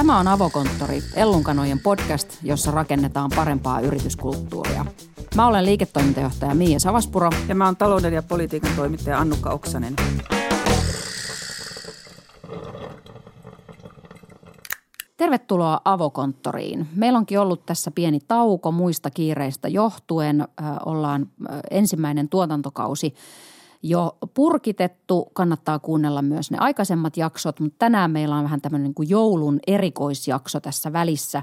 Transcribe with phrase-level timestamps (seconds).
[0.00, 4.86] Tämä on Avokonttori, Ellunkanojen podcast, jossa rakennetaan parempaa yrityskulttuuria.
[5.36, 7.30] Mä olen liiketoimintajohtaja Miia Savaspuro.
[7.48, 9.96] Ja mä oon talouden ja politiikan toimittaja Annukka Oksanen.
[15.16, 16.88] Tervetuloa Avokonttoriin.
[16.96, 20.48] Meillä onkin ollut tässä pieni tauko muista kiireistä johtuen.
[20.86, 21.26] Ollaan
[21.70, 23.14] ensimmäinen tuotantokausi
[23.82, 25.30] jo purkitettu.
[25.32, 29.60] Kannattaa kuunnella myös ne aikaisemmat jaksot, mutta tänään meillä on vähän tämmöinen niin kuin joulun
[29.66, 31.42] erikoisjakso tässä välissä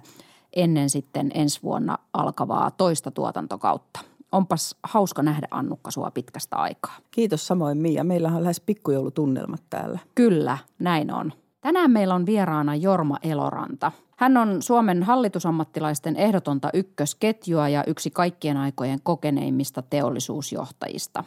[0.55, 3.99] ennen sitten ensi vuonna alkavaa toista tuotantokautta.
[4.31, 6.95] Onpas hauska nähdä Annukka sua pitkästä aikaa.
[7.11, 8.03] Kiitos samoin Mia.
[8.03, 9.99] Meillä on lähes pikkujoulutunnelmat täällä.
[10.15, 11.33] Kyllä, näin on.
[11.61, 13.91] Tänään meillä on vieraana Jorma Eloranta.
[14.17, 21.23] Hän on Suomen hallitusammattilaisten ehdotonta ykkösketjua ja yksi kaikkien aikojen kokeneimmista teollisuusjohtajista.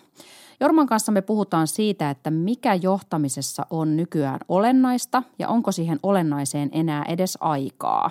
[0.61, 6.69] Jorman kanssa me puhutaan siitä, että mikä johtamisessa on nykyään olennaista ja onko siihen olennaiseen
[6.73, 8.11] enää edes aikaa.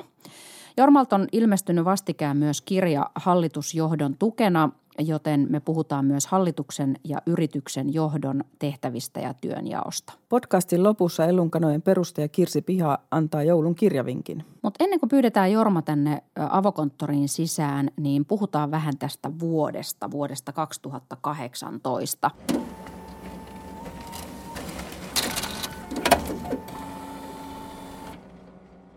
[0.77, 7.93] Jormalta on ilmestynyt vastikään myös kirja hallitusjohdon tukena, joten me puhutaan myös hallituksen ja yrityksen
[7.93, 10.13] johdon tehtävistä ja työnjaosta.
[10.29, 14.45] Podcastin lopussa Ellunkanojen perustaja Kirsi Piha antaa joulun kirjavinkin.
[14.61, 22.31] Mutta ennen kuin pyydetään Jorma tänne avokonttoriin sisään, niin puhutaan vähän tästä vuodesta, vuodesta 2018.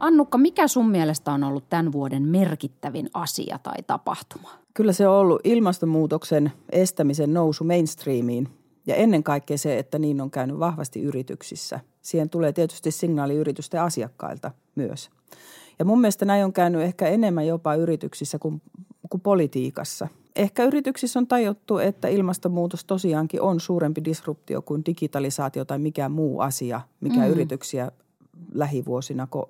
[0.03, 4.50] Annukka, mikä sun mielestä on ollut tämän vuoden merkittävin asia tai tapahtuma?
[4.75, 8.48] Kyllä se on ollut ilmastonmuutoksen estämisen nousu mainstreamiin
[8.86, 11.80] ja ennen kaikkea se, että niin on käynyt vahvasti yrityksissä.
[12.00, 15.11] Siihen tulee tietysti signaali yritysten asiakkailta myös.
[15.78, 18.62] Ja mun mielestä näin on käynyt ehkä enemmän jopa yrityksissä kuin,
[19.11, 20.08] kuin politiikassa.
[20.36, 26.41] Ehkä yrityksissä on tajuttu, että ilmastonmuutos tosiaankin on suurempi disruptio kuin digitalisaatio tai mikään muu
[26.41, 27.27] asia, mikä mm.
[27.27, 27.92] yrityksiä
[28.55, 29.48] lähivuosina ko-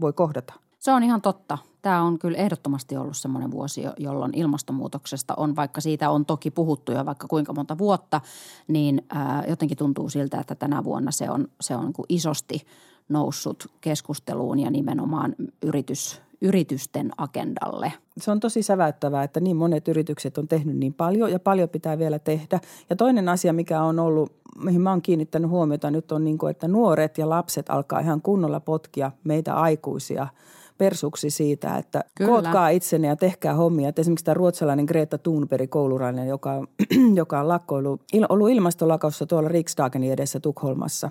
[0.00, 0.54] voi kohdata.
[0.78, 1.58] Se on ihan totta.
[1.82, 6.92] Tämä on kyllä ehdottomasti ollut semmoinen vuosi, jolloin ilmastonmuutoksesta on, vaikka siitä on toki puhuttu
[6.92, 8.20] jo vaikka kuinka monta vuotta,
[8.68, 9.06] niin
[9.48, 12.66] jotenkin tuntuu siltä, että tänä vuonna se on, se on niin isosti
[13.08, 17.92] noussut keskusteluun ja nimenomaan yritys, yritysten agendalle.
[18.18, 21.98] Se on tosi säväyttävää, että niin monet yritykset on tehnyt niin paljon ja paljon pitää
[21.98, 22.60] vielä tehdä.
[22.90, 24.32] Ja toinen asia, mikä on ollut,
[24.64, 28.22] mihin mä oon kiinnittänyt huomiota nyt on niin kuin, että nuoret ja lapset alkaa ihan
[28.22, 30.26] kunnolla potkia meitä aikuisia–
[30.78, 32.30] persuksi siitä, että Kyllä.
[32.30, 33.88] kootkaa itsenne ja tehkää hommia.
[33.88, 36.64] Et esimerkiksi tämä ruotsalainen Greta Thunberg, koulurainen, joka,
[37.14, 41.10] joka on lakkoilu, il, ollut ilmastolakaussa tuolla Riksdagenin edessä Tukholmassa.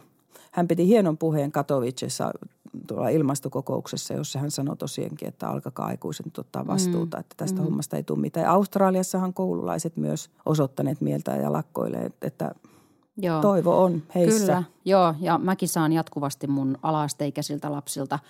[0.51, 2.31] Hän piti hienon puheen Katowicessa
[2.87, 7.21] tuolla ilmastokokouksessa, jossa hän sanoi tosiaankin, että alkakaa aikuiset ottaa vastuuta, mm.
[7.21, 7.65] että tästä mm.
[7.65, 8.47] hommasta ei tule mitään.
[8.47, 12.55] Australiassahan koululaiset myös osoittaneet mieltä ja lakkoilee, että
[13.17, 13.41] Joo.
[13.41, 14.45] toivo on heissä.
[14.45, 18.19] Kyllä, joo ja mäkin saan jatkuvasti mun alaasteikäisiltä lapsilta–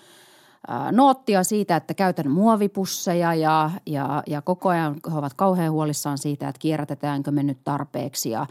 [0.92, 6.48] noottia siitä, että käytän muovipusseja ja, ja, ja koko ajan he ovat kauhean huolissaan siitä,
[6.48, 8.48] että kierrätetäänkö me nyt tarpeeksi ja,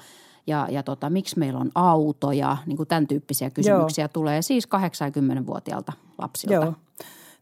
[0.46, 4.08] ja, ja tota, miksi meillä on autoja, niin kuin tämän tyyppisiä kysymyksiä Joo.
[4.08, 6.54] tulee siis 80-vuotiaalta lapsilta.
[6.54, 6.74] Joo.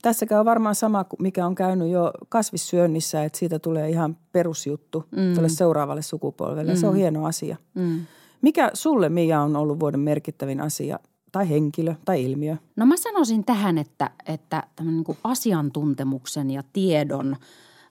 [0.03, 5.35] Tässäkään on varmaan sama, mikä on käynyt jo kasvissyönnissä, että siitä tulee ihan perusjuttu mm.
[5.35, 6.73] tälle seuraavalle sukupolvelle.
[6.73, 6.79] Mm.
[6.79, 6.99] Se on mm.
[6.99, 7.57] hieno asia.
[7.75, 8.07] Mm.
[8.43, 10.99] Mikä sulle, Mia, on ollut vuoden merkittävin asia
[11.33, 12.57] tai henkilö tai ilmiö?
[12.77, 17.37] No mä sanoisin tähän, että, että niin kuin asiantuntemuksen ja tiedon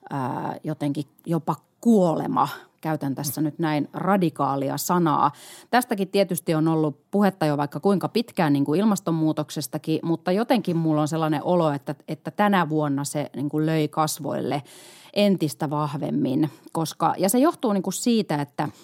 [0.09, 2.47] ää, jotenkin jopa kuolema–
[2.81, 5.31] käytän tässä nyt näin radikaalia sanaa.
[5.69, 11.01] Tästäkin tietysti on ollut puhetta jo vaikka kuinka pitkään niin kuin ilmastonmuutoksestakin, mutta jotenkin mulla
[11.01, 14.63] on sellainen olo, että, että tänä vuonna se niin kuin löi kasvoille
[15.13, 18.69] entistä vahvemmin, koska, ja se johtuu niin kuin siitä, että–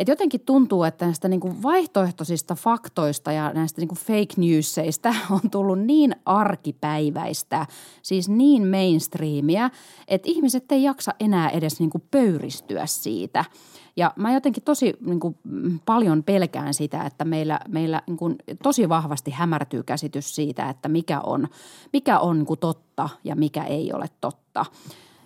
[0.00, 5.14] et jotenkin tuntuu, että näistä niin kuin vaihtoehtoisista faktoista ja näistä niin kuin fake newsseistä
[5.30, 7.66] on tullut niin arkipäiväistä,
[8.02, 9.70] siis niin mainstreamia,
[10.08, 13.44] että ihmiset ei jaksa enää edes niin kuin pöyristyä siitä.
[13.96, 15.36] Ja mä jotenkin tosi niin kuin,
[15.86, 21.20] paljon pelkään sitä, että meillä, meillä niin kuin, tosi vahvasti hämärtyy käsitys siitä, että mikä
[21.20, 21.48] on,
[21.92, 24.66] mikä on niin kuin totta ja mikä ei ole totta.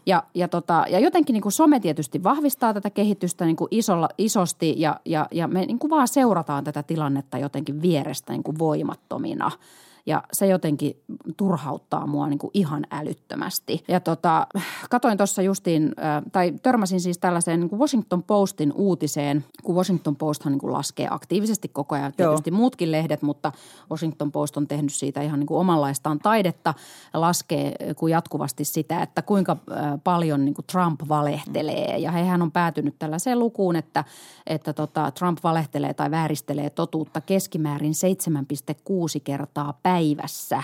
[0.07, 4.09] Ja, ja, tota, ja jotenkin niin kuin some tietysti vahvistaa tätä kehitystä niin kuin isolla,
[4.19, 8.59] isosti ja, ja, ja me niin kuin vaan seurataan tätä tilannetta jotenkin vierestä niin kuin
[8.59, 9.51] voimattomina–
[10.07, 11.03] ja se jotenkin
[11.37, 13.85] turhauttaa mua niin kuin ihan älyttömästi.
[13.89, 14.47] Ja tota,
[14.91, 15.95] katoin tuossa justiin,
[16.33, 21.09] tai törmäsin siis tällaiseen niin kuin Washington Postin uutiseen, kun Washington Posthan niin kuin laskee
[21.11, 22.13] aktiivisesti koko ajan.
[22.17, 22.57] Tietysti Joo.
[22.57, 23.53] muutkin lehdet, mutta
[23.91, 26.75] Washington Post on tehnyt siitä ihan niin kuin omanlaistaan taidetta.
[27.15, 29.57] Laskee kun jatkuvasti sitä, että kuinka
[30.05, 31.99] paljon niin kuin Trump valehtelee.
[31.99, 34.05] Ja hehän on päätynyt tällaiseen lukuun, että,
[34.47, 40.63] että tota, Trump valehtelee tai vääristelee totuutta keskimäärin 7,6 kertaa päivässä päivässä.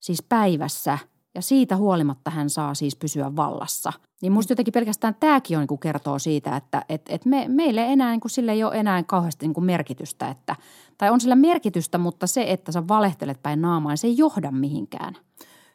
[0.00, 0.98] siis päivässä
[1.34, 3.92] ja siitä huolimatta hän saa siis pysyä vallassa.
[4.22, 8.10] Niin musta jotenkin pelkästään tämäkin on, niin kertoo siitä, että et, et me, meille enää,
[8.10, 10.28] niin kuin, sille ei ole enää kauheasti niin kuin merkitystä.
[10.28, 10.56] Että,
[10.98, 15.16] tai on sillä merkitystä, mutta se, että sä valehtelet päin naamaan, se ei johda mihinkään.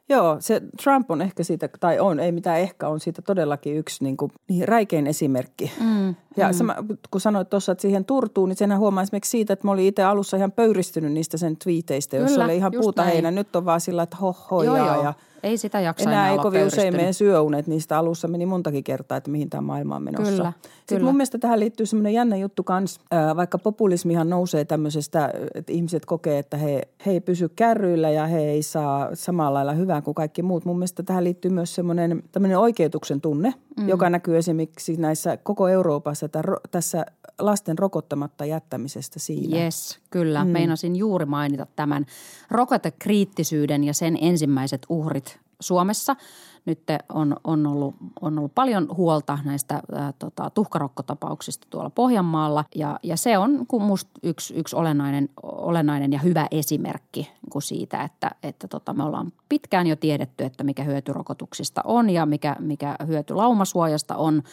[0.10, 4.04] Joo, se Trump on ehkä siitä, tai on, ei mitään ehkä, on siitä todellakin yksi
[4.04, 5.72] niin kuin, niin räikein esimerkki.
[5.80, 6.54] Mm, ja mm.
[6.54, 6.76] Sama,
[7.12, 10.04] kun sanoit tuossa, että siihen turtuu, niin senhän huomaa esimerkiksi siitä, että mä olin itse
[10.04, 13.32] alussa ihan pöyristynyt niistä sen twiiteistä, jossa oli ihan puuta heinä.
[13.32, 15.04] Nyt on vaan sillä, että hoho joo, joo.
[15.04, 15.14] ja–
[15.44, 19.18] ei sitä jaksa enää, enää ei kovin usein meidän syöunet, niistä alussa meni montakin kertaa,
[19.18, 20.32] että mihin tämä maailma on menossa.
[20.32, 21.06] Kyllä, Sitten kyllä.
[21.06, 23.00] mun mielestä tähän liittyy semmoinen jännä juttu kans,
[23.36, 28.40] vaikka populismihan nousee tämmöisestä, että ihmiset kokee, että he, he ei pysy kärryillä ja he
[28.40, 30.66] ei saa samalla lailla hyvää kuin kaikki muut.
[30.66, 33.90] Mun mielestä tähän liittyy myös semmoinen tämmöinen oikeutuksen tunne, mm.
[33.90, 36.29] joka näkyy esimerkiksi näissä koko Euroopassa
[36.72, 37.06] tässä
[37.40, 39.58] lasten rokottamatta jättämisestä siinä.
[39.58, 40.44] Yes, kyllä.
[40.46, 40.52] Mm.
[40.52, 42.06] Meinasin juuri mainita tämän
[42.52, 46.16] rokotekriittisyyden ja sen ensimmäiset uhrit Suomessa–
[46.66, 46.80] nyt
[47.14, 53.18] on, on, ollut, on ollut paljon huolta näistä ää, tota, tuhkarokkotapauksista tuolla Pohjanmaalla ja, ja
[53.18, 58.94] se on musta yksi, yksi olennainen, olennainen ja hyvä esimerkki niin siitä, että, että tota,
[58.94, 64.16] me ollaan pitkään jo tiedetty, että mikä hyöty rokotuksista on ja mikä, mikä hyöty laumasuojasta
[64.16, 64.44] on,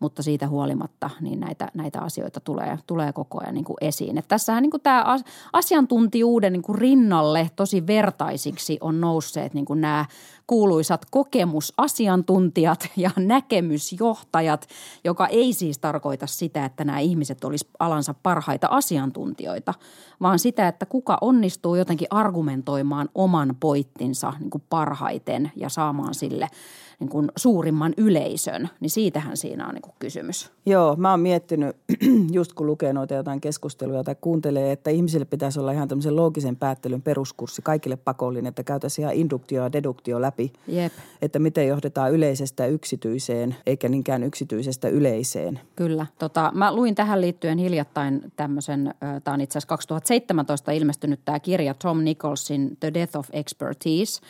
[0.00, 4.18] mutta siitä huolimatta niin näitä, näitä asioita tulee, tulee koko ajan niin kuin esiin.
[4.18, 5.16] Et tässähän niin kuin tämä
[5.52, 10.04] asiantuntijuuden niin kuin rinnalle tosi vertaisiksi on nousseet niin kuin nämä
[10.46, 14.68] kuuluisat kokemusasiantuntijat ja näkemysjohtajat,
[15.04, 19.74] joka ei siis tarkoita sitä, että nämä ihmiset olisi alansa parhaita asiantuntijoita,
[20.20, 22.43] vaan sitä, että kuka onnistuu jotenkin argumentoimaan
[23.14, 26.48] oman poittinsa niin kuin parhaiten ja saamaan sille–
[27.00, 30.50] niin kuin suurimman yleisön, niin siitähän siinä on niin kuin kysymys.
[30.66, 31.76] Joo, mä oon miettinyt,
[32.32, 36.56] just kun lukee noita jotain keskusteluja tai kuuntelee, että ihmisille pitäisi olla ihan tämmöisen loogisen
[36.56, 40.52] päättelyn peruskurssi kaikille pakollinen, että käytäisiin ihan induktio ja deduktio läpi.
[40.68, 40.92] Jep.
[41.22, 45.60] Että miten johdetaan yleisestä yksityiseen, eikä niinkään yksityisestä yleiseen.
[45.76, 46.06] Kyllä.
[46.18, 48.94] Tota, mä luin tähän liittyen hiljattain tämmöisen,
[49.24, 54.20] tämä on itse asiassa 2017 ilmestynyt tämä kirja Tom Nicholsin The Death of Expertise–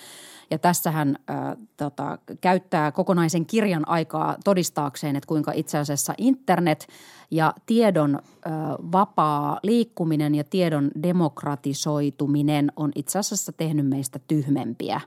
[0.50, 1.36] ja tässä hän äh,
[1.76, 6.86] tota, käyttää kokonaisen kirjan aikaa todistaakseen, että kuinka itse asiassa internet
[7.30, 8.52] ja tiedon äh,
[8.92, 15.00] vapaa liikkuminen ja tiedon demokratisoituminen on itse asiassa tehnyt meistä tyhmempiä.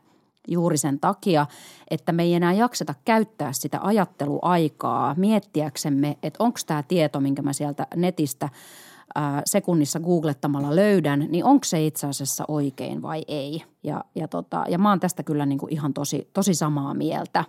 [0.47, 1.45] Juuri sen takia,
[1.89, 7.53] että me ei enää jakseta käyttää sitä ajatteluaikaa miettiäksemme, että onko tämä tieto, minkä mä
[7.53, 8.49] sieltä netistä–
[9.45, 13.63] sekunnissa googlettamalla löydän, niin onko se itse asiassa oikein vai ei.
[13.83, 17.43] Ja, ja, tota, ja mä oon tästä kyllä niin kuin ihan tosi, tosi samaa mieltä.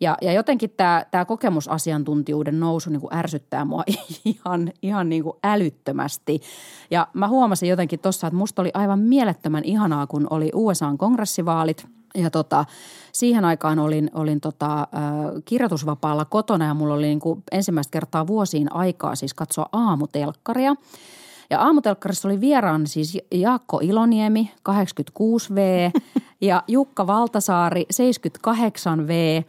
[0.00, 3.84] Ja, ja jotenkin tämä, tämä kokemusasiantuntijuuden nousu niin kuin ärsyttää mua
[4.24, 6.40] ihan, ihan niin kuin älyttömästi.
[6.90, 11.86] Ja mä huomasin jotenkin tuossa, että musta oli aivan mielettömän ihanaa, kun oli USAn kongressivaalit–
[12.16, 12.64] ja tota,
[13.12, 14.86] siihen aikaan olin, olin tota, äh,
[15.44, 20.74] kirjoitusvapaalla kotona ja mulla oli niin kuin ensimmäistä kertaa vuosiin aikaa siis katsoa aamutelkkaria.
[21.50, 25.58] Ja aamutelkkarissa oli vieraan siis Jaakko Iloniemi, 86V,
[26.40, 29.44] ja Jukka Valtasaari, 78V,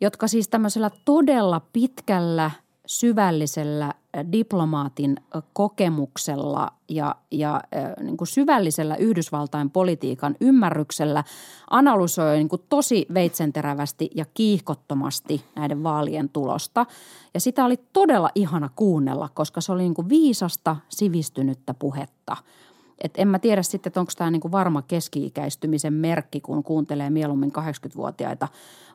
[0.00, 2.50] jotka siis tämmöisellä todella pitkällä–
[2.86, 3.94] syvällisellä
[4.32, 5.16] diplomaatin
[5.52, 7.60] kokemuksella ja, ja
[8.00, 11.24] niin kuin syvällisellä Yhdysvaltain politiikan ymmärryksellä
[11.70, 16.86] analysoi niin kuin tosi veitsenterävästi ja kiihkottomasti näiden vaalien tulosta.
[17.34, 22.36] Ja sitä oli todella ihana kuunnella, koska se oli niin kuin viisasta, sivistynyttä puhetta–
[23.02, 27.52] et en mä tiedä sitten, että onko tämä niinku varma keski-ikäistymisen merkki, kun kuuntelee mieluummin
[27.58, 28.48] 80-vuotiaita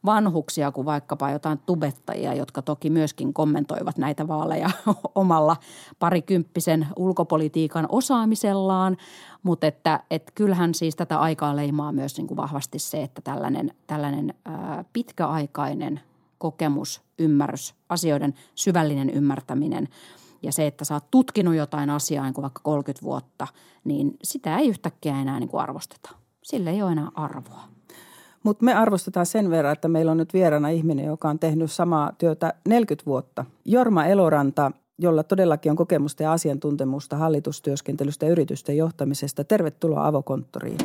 [0.05, 4.69] vanhuksia kuin vaikkapa jotain tubettajia, jotka toki myöskin kommentoivat näitä vaaleja
[5.15, 5.57] omalla
[5.99, 8.97] parikymppisen ulkopolitiikan osaamisellaan.
[9.43, 14.33] Mutta että et kyllähän siis tätä aikaa leimaa myös niinku vahvasti se, että tällainen, tällainen
[14.45, 15.99] ää, pitkäaikainen
[16.37, 19.87] kokemus, ymmärrys, asioiden syvällinen ymmärtäminen–
[20.43, 23.47] ja se, että sä oot tutkinut jotain asiaa niin kuin vaikka 30 vuotta,
[23.83, 26.09] niin sitä ei yhtäkkiä enää niin kuin arvosteta.
[26.43, 27.63] Sille ei ole enää arvoa.
[28.43, 32.11] Mutta me arvostetaan sen verran, että meillä on nyt vieraana ihminen, joka on tehnyt samaa
[32.17, 33.45] työtä 40 vuotta.
[33.65, 39.43] Jorma Eloranta, jolla todellakin on kokemusta ja asiantuntemusta hallitustyöskentelystä ja yritysten johtamisesta.
[39.43, 40.77] Tervetuloa avokonttoriin.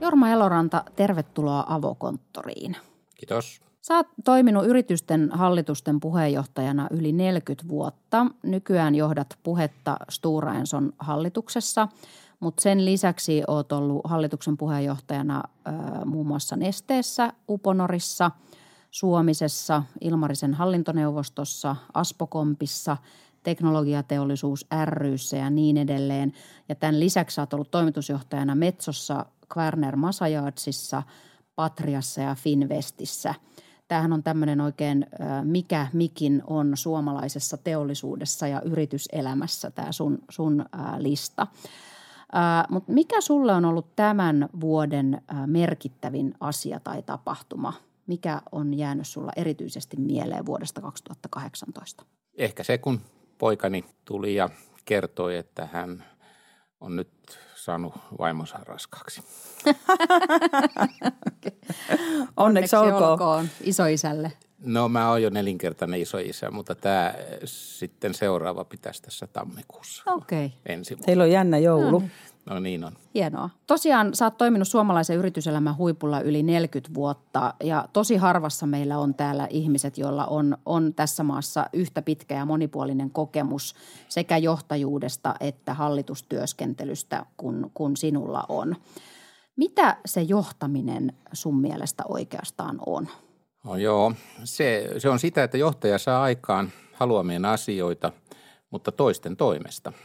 [0.00, 2.76] Jorma Eloranta, tervetuloa avokonttoriin.
[3.22, 3.60] Kiitos.
[3.80, 8.26] Sä oot toiminut yritysten hallitusten puheenjohtajana yli 40 vuotta.
[8.42, 11.88] Nykyään johdat puhetta Stora Enson hallituksessa,
[12.40, 15.74] mutta sen lisäksi oot ollut hallituksen puheenjohtajana äh,
[16.04, 18.30] muun muassa Nesteessä, Uponorissa,
[18.90, 22.96] Suomisessa, Ilmarisen hallintoneuvostossa, Aspokompissa,
[23.42, 26.32] teknologiateollisuus ryssä ja niin edelleen.
[26.68, 31.02] Ja tämän lisäksi olet ollut toimitusjohtajana Metsossa, Kvarner Masajatsissa,
[31.56, 33.34] Patriassa ja Finvestissä.
[33.88, 35.06] Tämähän on tämmöinen oikein,
[35.42, 40.64] mikä mikin on suomalaisessa teollisuudessa ja yrityselämässä tämä sun, sun
[40.98, 41.46] lista.
[42.68, 47.72] Mutta mikä sulle on ollut tämän vuoden merkittävin asia tai tapahtuma?
[48.06, 52.04] Mikä on jäänyt sulla erityisesti mieleen vuodesta 2018?
[52.34, 53.00] Ehkä se, kun
[53.38, 54.48] poikani tuli ja
[54.84, 56.04] kertoi, että hän
[56.80, 57.10] on nyt
[57.64, 59.22] saanut vaimonsa raskaaksi.
[61.32, 61.58] okay.
[62.36, 63.10] Onneksi olkoon.
[63.10, 64.32] olkoon isoisälle.
[64.64, 67.14] No mä oon jo nelinkertainen isoisä, mutta tämä
[67.44, 70.02] sitten seuraava pitäisi tässä tammikuussa.
[70.06, 70.46] Okei.
[70.46, 70.58] Okay.
[70.66, 71.06] Ensi vuonna.
[71.06, 71.98] Teillä on jännä joulu.
[71.98, 72.08] No.
[72.46, 72.92] No niin on.
[73.14, 73.50] Hienoa.
[73.66, 79.14] Tosiaan sä oot toiminut suomalaisen yrityselämän huipulla yli 40 vuotta ja tosi harvassa meillä on
[79.14, 83.74] täällä ihmiset, joilla on, on tässä maassa yhtä pitkä ja monipuolinen kokemus
[84.08, 88.76] sekä johtajuudesta että hallitustyöskentelystä kuin, kuin sinulla on.
[89.56, 93.08] Mitä se johtaminen sun mielestä oikeastaan on?
[93.64, 94.12] No joo,
[94.44, 98.12] se, se on sitä, että johtaja saa aikaan haluamien asioita,
[98.70, 99.92] mutta toisten toimesta–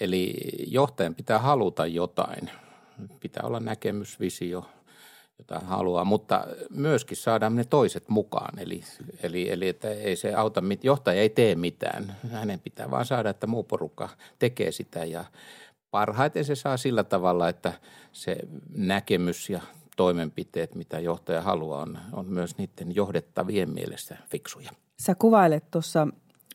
[0.00, 0.34] Eli
[0.66, 2.50] johtajan pitää haluta jotain.
[3.20, 4.64] Pitää olla näkemys, visio,
[5.38, 8.58] jota haluaa, mutta myöskin saada ne toiset mukaan.
[8.58, 8.80] Eli,
[9.22, 12.16] eli, eli että ei se auta, johtaja ei tee mitään.
[12.30, 14.08] Hänen pitää vaan saada, että muu porukka
[14.38, 15.24] tekee sitä ja
[15.90, 17.72] parhaiten se saa sillä tavalla, että
[18.12, 18.36] se
[18.74, 19.60] näkemys ja
[19.96, 24.70] toimenpiteet, mitä johtaja haluaa, on, on myös niiden johdettavien mielestä fiksuja.
[25.00, 26.08] Sä kuvailet tuossa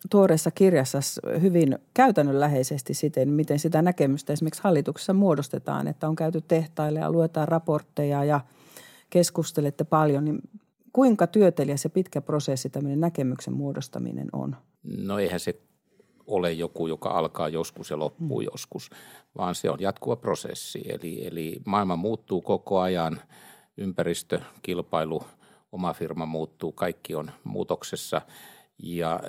[0.10, 1.00] tuoreessa kirjassa
[1.42, 7.48] hyvin käytännönläheisesti siten, miten sitä näkemystä esimerkiksi hallituksessa muodostetaan, että on käyty tehtaille ja luetaan
[7.48, 8.42] raportteja ja
[9.10, 10.40] keskustelette paljon, niin
[10.94, 14.56] kuinka työtelijä se pitkä prosessi, tämmöinen näkemyksen muodostaminen on?
[14.84, 15.62] No eihän se
[16.28, 18.48] ole joku, joka alkaa joskus ja loppuu hmm.
[18.52, 18.90] joskus,
[19.38, 20.82] vaan se on jatkuva prosessi.
[20.90, 23.22] Eli, eli maailma muuttuu koko ajan,
[23.78, 25.24] ympäristö, kilpailu,
[25.72, 28.22] oma firma muuttuu, kaikki on muutoksessa–
[28.80, 29.20] ja äh,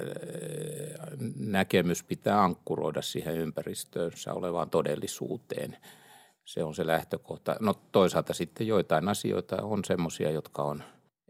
[1.37, 5.77] näkemys pitää ankkuroida siihen ympäristöönsä olevaan todellisuuteen.
[6.45, 7.57] Se on se lähtökohta.
[7.61, 10.83] No toisaalta sitten joitain asioita on semmoisia, jotka on,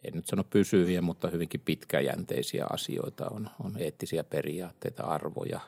[0.05, 3.29] en nyt sano pysyviä, mutta hyvinkin pitkäjänteisiä asioita.
[3.31, 5.61] On, on eettisiä periaatteita, arvoja,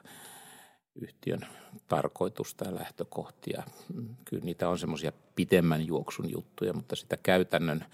[0.95, 1.47] yhtiön
[1.89, 3.63] tarkoitusta ja lähtökohtia.
[4.25, 7.85] Kyllä niitä on semmoisia pitemmän juoksun juttuja, mutta sitä käytännön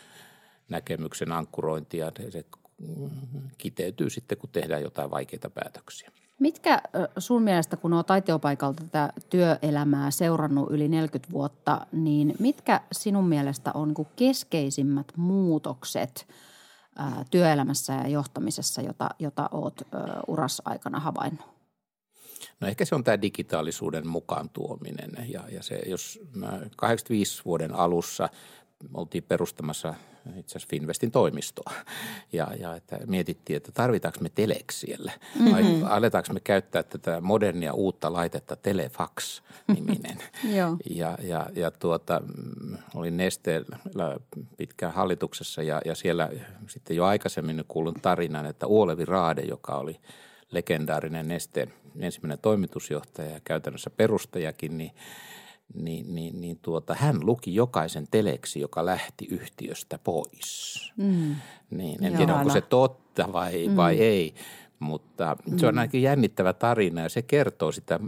[0.69, 2.45] näkemyksen ankkurointia, se
[3.59, 6.11] kiteytyy sitten, kun tehdään jotain vaikeita päätöksiä.
[6.39, 6.83] Mitkä
[7.19, 13.71] sun mielestä, kun olet taiteopaikalta tätä työelämää seurannut yli 40 vuotta, niin mitkä sinun mielestä
[13.75, 16.29] on niin keskeisimmät muutokset
[17.31, 19.83] työelämässä ja johtamisessa, jota, jota olet
[20.27, 21.47] uras aikana havainnut?
[22.61, 26.21] No ehkä se on tämä digitaalisuuden mukaan tuominen ja, ja se, jos
[26.77, 28.29] 85 vuoden alussa
[28.95, 29.95] oltiin perustamassa
[30.37, 31.73] itse asiassa Finvestin toimistoa.
[32.33, 35.53] Ja, ja että mietittiin, että tarvitaanko me telex siellä mm-hmm.
[35.53, 40.19] vai aletaanko me käyttää tätä modernia uutta laitetta Telefax-niminen.
[40.91, 42.23] ja, ja, ja tuota,
[42.95, 43.79] olin Nesteellä
[44.57, 46.31] pitkään hallituksessa ja, ja siellä
[46.67, 50.01] sitten jo aikaisemmin kuulun tarinan, että Uolevi Raade, joka oli
[50.51, 54.91] legendaarinen Nesteen ensimmäinen toimitusjohtaja ja käytännössä perustajakin, niin–
[55.75, 60.93] niin, niin, niin tuota, hän luki jokaisen teleksi, joka lähti yhtiöstä pois.
[60.97, 61.37] Mm.
[61.71, 63.77] Niin, en Joo, tiedä, onko se totta vai, mm.
[63.77, 64.35] vai ei,
[64.79, 65.59] mutta mm.
[65.59, 65.79] se on mm.
[65.79, 68.01] ainakin jännittävä tarina ja se kertoo sitä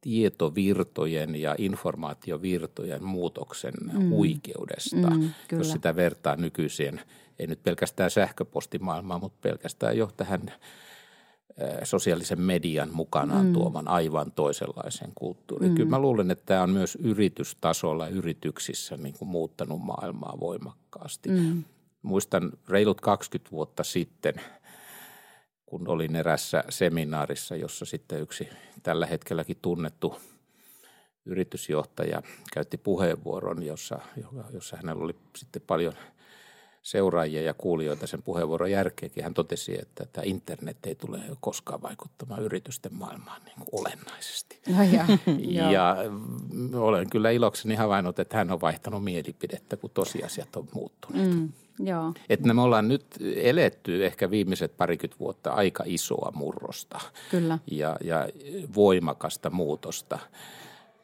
[0.00, 4.08] tietovirtojen ja informaatiovirtojen muutoksen mm.
[4.08, 7.00] huikeudesta, mm, jos sitä vertaa nykyiseen,
[7.38, 10.52] ei nyt pelkästään sähköpostimaailmaan, mutta pelkästään jo tähän–
[11.84, 13.52] sosiaalisen median mukanaan mm.
[13.52, 15.70] tuoman aivan toisenlaisen kulttuurin.
[15.70, 15.74] Mm.
[15.74, 21.28] Kyllä mä luulen, että tämä on myös yritystasolla yrityksissä niin kuin muuttanut maailmaa voimakkaasti.
[21.28, 21.64] Mm.
[22.02, 24.34] Muistan reilut 20 vuotta sitten,
[25.66, 28.48] kun olin erässä seminaarissa, jossa sitten yksi
[28.82, 30.16] tällä hetkelläkin tunnettu
[31.26, 33.98] yritysjohtaja käytti puheenvuoron, jossa,
[34.52, 35.94] jossa hänellä oli sitten paljon–
[36.82, 39.24] seuraajia ja kuulijoita sen puheenvuoron järkeenkin.
[39.24, 44.60] Hän totesi, että tämä internet ei tule koskaan vaikuttamaan yritysten maailmaan niin kuin olennaisesti.
[44.68, 45.96] No ja, ja
[46.74, 51.34] olen kyllä ilokseni havainnut, että hän on vaihtanut mielipidettä, kun tosiasiat on muuttuneet.
[51.34, 52.12] Mm, joo.
[52.28, 53.06] Että me ollaan nyt
[53.36, 57.58] eletty ehkä viimeiset parikymmentä vuotta aika isoa murrosta kyllä.
[57.70, 58.28] Ja, ja
[58.74, 60.18] voimakasta muutosta–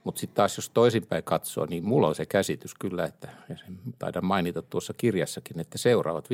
[0.07, 3.79] mutta sitten taas jos toisinpäin katsoo, niin mulla on se käsitys kyllä, että ja sen
[3.99, 6.29] taidan mainita tuossa kirjassakin, että seuraavat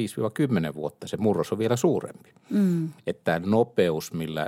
[0.71, 2.35] 5-10 vuotta se murros on vielä suurempi.
[2.51, 2.89] Mm.
[3.07, 4.47] Että nopeus, millä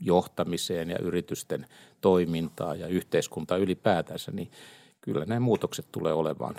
[0.00, 1.66] johtamiseen ja yritysten
[2.00, 4.50] toimintaan ja yhteiskuntaa ylipäätänsä, niin
[5.00, 6.54] kyllä nämä muutokset tulee olemaan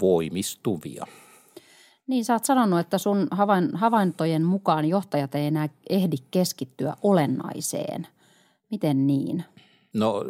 [0.00, 1.06] voimistuvia.
[2.06, 3.28] Niin, sä oot sanonut, että sun
[3.74, 8.06] havaintojen mukaan johtajat ei enää ehdi keskittyä olennaiseen.
[8.70, 9.44] Miten niin?
[9.92, 10.24] No,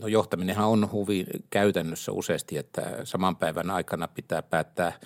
[0.00, 4.92] no johtaminenhan on hyvin käytännössä useasti, että saman päivän aikana pitää päättää–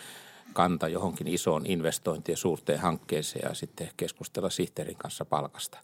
[0.53, 5.79] kanta johonkin isoon investointiin ja suurteen hankkeeseen ja sitten keskustella sihteerin kanssa palkasta.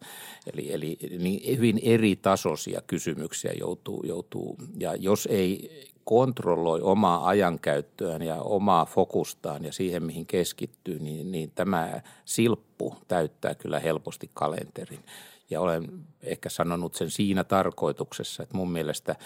[0.53, 5.71] Eli, eli niin hyvin eri tasoisia kysymyksiä joutuu, joutuu ja jos ei
[6.05, 13.55] kontrolloi omaa ajankäyttöään ja omaa fokustaan ja siihen, mihin keskittyy, niin, niin tämä silppu täyttää
[13.55, 15.05] kyllä helposti kalenterin.
[15.51, 19.17] Ja olen ehkä sanonut sen siinä tarkoituksessa, että mun mielestä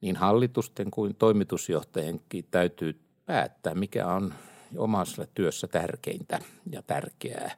[0.00, 4.34] niin hallitusten kuin toimitusjohtajienkin täytyy päättää, mikä on
[4.76, 6.38] omassa työssä tärkeintä
[6.70, 7.50] ja tärkeää.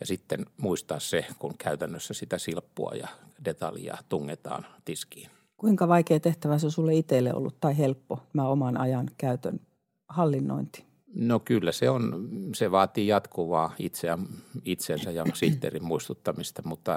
[0.00, 3.08] Ja sitten muistaa se, kun käytännössä sitä silppua ja
[3.44, 5.30] detaljia tungetaan tiskiin.
[5.56, 9.60] Kuinka vaikea tehtävä se on sulle itselle ollut tai helppo, mä oman ajan käytön
[10.08, 10.89] hallinnointi?
[11.14, 14.18] No kyllä se on, se vaatii jatkuvaa itseä,
[14.64, 16.96] itsensä ja sihteerin muistuttamista, mutta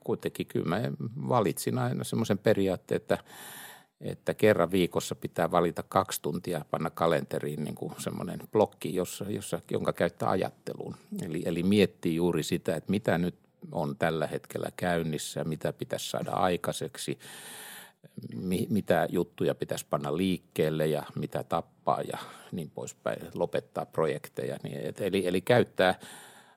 [0.00, 0.82] kuitenkin kyllä mä
[1.28, 3.18] valitsin aina semmoisen periaatteen, että–
[4.02, 9.60] että kerran viikossa pitää valita kaksi tuntia panna kalenteriin niin kuin semmoinen blokki, jossa, jossa,
[9.70, 10.94] jonka käyttää ajatteluun.
[11.22, 13.34] Eli, eli miettii juuri sitä, että mitä nyt
[13.72, 17.18] on tällä hetkellä käynnissä, mitä pitäisi saada aikaiseksi,
[18.34, 22.18] mi, mitä juttuja pitäisi panna liikkeelle ja mitä tappaa ja
[22.52, 24.56] niin poispäin, lopettaa projekteja.
[24.62, 25.94] Niin, et, eli, eli käyttää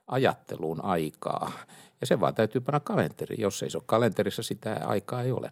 [0.06, 1.52] ajatteluun aikaa.
[2.00, 3.40] Ja se vaan täytyy panna kalenteriin.
[3.40, 5.50] Jos ei se ole kalenterissa, sitä aikaa ei ole.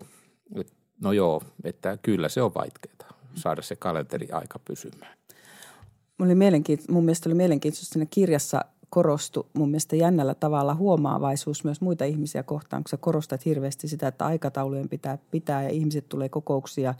[1.00, 2.94] No joo, että kyllä se on vaikeaa
[3.34, 5.16] saada se kalenteri aika pysymään.
[6.18, 6.34] Oli
[6.88, 8.64] mun mielestä oli mielenkiintoista siinä kirjassa
[8.94, 14.08] korostu mun mielestä jännällä tavalla huomaavaisuus myös muita ihmisiä kohtaan, kun sä korostat hirveästi sitä,
[14.08, 16.94] että aikataulujen pitää pitää ja ihmiset tulee kokouksia,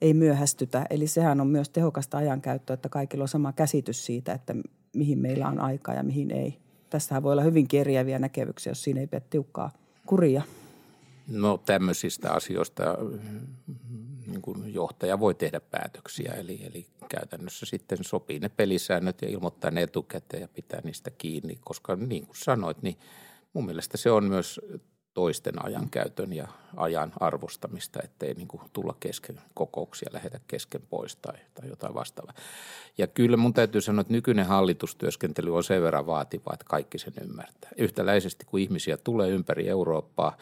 [0.00, 0.86] ei myöhästytä.
[0.90, 4.54] Eli sehän on myös tehokasta ajankäyttöä, että kaikilla on sama käsitys siitä, että
[4.94, 6.58] mihin meillä on aikaa ja mihin ei.
[6.90, 9.70] Tästähän voi olla hyvin eriäviä näkemyksiä, jos siinä ei pidä tiukkaa
[10.06, 10.42] kuria.
[11.28, 12.84] No tämmöisistä asioista
[14.44, 19.82] kuin johtaja voi tehdä päätöksiä, eli, eli käytännössä sitten sopii ne pelisäännöt ja ilmoittaa ne
[19.82, 22.96] etukäteen ja pitää niistä kiinni, koska niin kuin sanoit, niin
[23.52, 24.60] mun mielestä se on myös
[25.14, 31.34] toisten ajankäytön ja ajan arvostamista, ettei niin kuin tulla kesken kokouksia, lähetä kesken pois tai,
[31.54, 32.34] tai jotain vastaavaa.
[32.98, 37.12] Ja kyllä mun täytyy sanoa, että nykyinen hallitustyöskentely on sen verran vaativaa, että kaikki sen
[37.22, 37.70] ymmärtää.
[37.76, 40.36] Yhtäläisesti kun ihmisiä tulee ympäri Eurooppaa,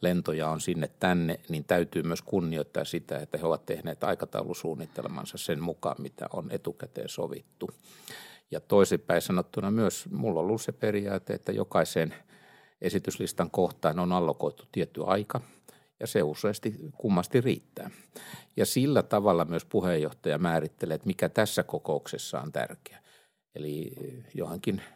[0.00, 5.62] lentoja on sinne tänne, niin täytyy myös kunnioittaa sitä, että he ovat tehneet aikataulusuunnitelmansa sen
[5.62, 7.70] mukaan, mitä on etukäteen sovittu.
[8.50, 12.14] Ja toisinpäin sanottuna myös mulla on ollut se periaate, että jokaisen
[12.80, 15.40] esityslistan kohtaan on allokoitu tietty aika
[16.00, 17.90] ja se useasti kummasti riittää.
[18.56, 22.98] Ja sillä tavalla myös puheenjohtaja määrittelee, että mikä tässä kokouksessa on tärkeä.
[23.54, 23.92] Eli
[24.34, 24.82] johonkin–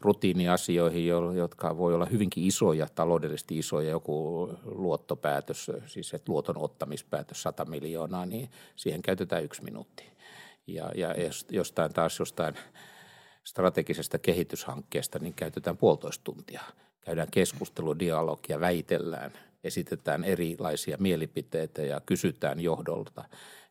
[0.00, 7.64] rutiiniasioihin, jotka voi olla hyvinkin isoja, taloudellisesti isoja, joku luottopäätös, siis että luoton ottamispäätös 100
[7.64, 10.04] miljoonaa, niin siihen käytetään yksi minuutti.
[10.66, 11.14] Ja, ja
[11.50, 12.54] jostain taas jostain
[13.44, 16.60] strategisesta kehityshankkeesta, niin käytetään puolitoista tuntia.
[17.06, 19.32] Käydään keskustelu, dialogia, väitellään,
[19.64, 23.24] esitetään erilaisia mielipiteitä ja kysytään johdolta,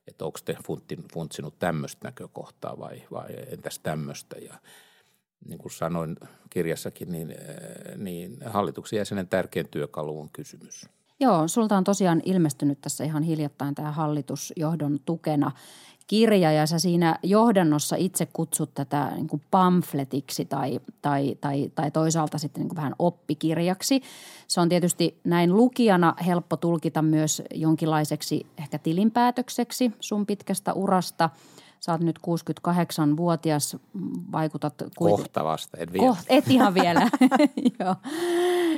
[0.07, 0.57] että onko te
[1.13, 4.35] funtsinut tämmöistä näkökohtaa vai, vai entäs tämmöistä.
[4.37, 4.53] Ja
[5.45, 6.17] niin kuin sanoin
[6.49, 7.35] kirjassakin, niin,
[7.97, 10.85] niin hallituksen jäsenen tärkein työkalu on kysymys.
[11.19, 15.51] Joo, sulta on tosiaan ilmestynyt tässä ihan hiljattain tämä hallitusjohdon tukena
[16.07, 21.91] kirja ja sä siinä johdannossa itse kutsut tätä niin kuin pamfletiksi tai, tai, tai, tai
[21.91, 24.01] toisaalta sitten niin kuin vähän oppikirjaksi.
[24.47, 31.29] Se on tietysti näin lukijana helppo tulkita myös jonkinlaiseksi ehkä tilinpäätökseksi sun pitkästä urasta–
[31.85, 33.77] Sä oot nyt 68-vuotias,
[34.31, 34.73] vaikutat...
[34.97, 35.17] Kuiten...
[35.17, 36.07] Kohta vasta, et vielä.
[36.07, 37.09] Koht, et ihan vielä,
[37.79, 37.95] joo.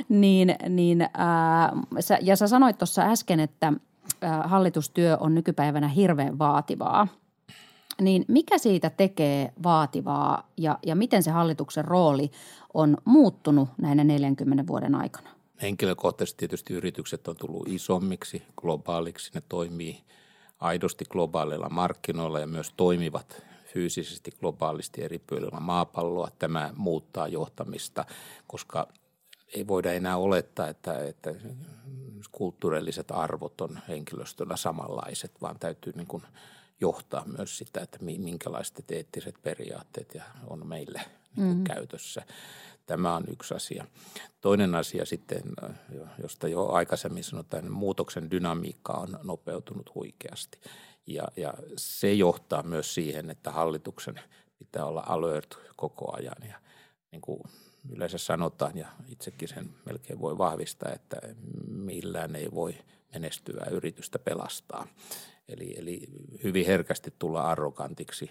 [0.08, 3.72] Niin, niin, ää, sä, ja sä sanoit tuossa äsken, että
[4.20, 7.08] ää, hallitustyö on nykypäivänä hirveän vaativaa.
[8.00, 12.30] Niin mikä siitä tekee vaativaa ja, ja miten se hallituksen rooli
[12.74, 15.30] on muuttunut näinä 40 vuoden aikana?
[15.62, 20.00] Henkilökohtaisesti tietysti yritykset on tullut isommiksi, globaaliksi, ne toimii–
[20.58, 26.28] aidosti globaaleilla markkinoilla ja myös toimivat fyysisesti globaalisti eri puolilla maapalloa.
[26.38, 28.04] Tämä muuttaa johtamista,
[28.46, 28.88] koska
[29.54, 31.34] ei voida enää olettaa, että, että
[32.32, 36.22] kulttuurilliset arvot on henkilöstöllä samanlaiset, vaan täytyy niin kuin
[36.80, 40.16] johtaa myös sitä, että minkälaiset eettiset periaatteet
[40.46, 41.00] on meille
[41.36, 41.64] niin kuin mm.
[41.64, 42.22] käytössä.
[42.88, 43.84] Tämä on yksi asia.
[44.40, 45.42] Toinen asia sitten,
[46.22, 50.60] josta jo aikaisemmin sanotaan, että muutoksen dynamiikka on nopeutunut huikeasti.
[51.06, 54.20] Ja, ja se johtaa myös siihen, että hallituksen
[54.58, 56.48] pitää olla alert koko ajan.
[56.48, 56.60] Ja
[57.12, 57.40] niin kuin
[57.90, 61.16] yleensä sanotaan, ja itsekin sen melkein voi vahvistaa, että
[61.68, 62.74] millään ei voi
[63.14, 64.86] menestyvää yritystä pelastaa.
[65.48, 66.00] Eli, eli
[66.44, 68.30] hyvin herkästi tulla arrogantiksi,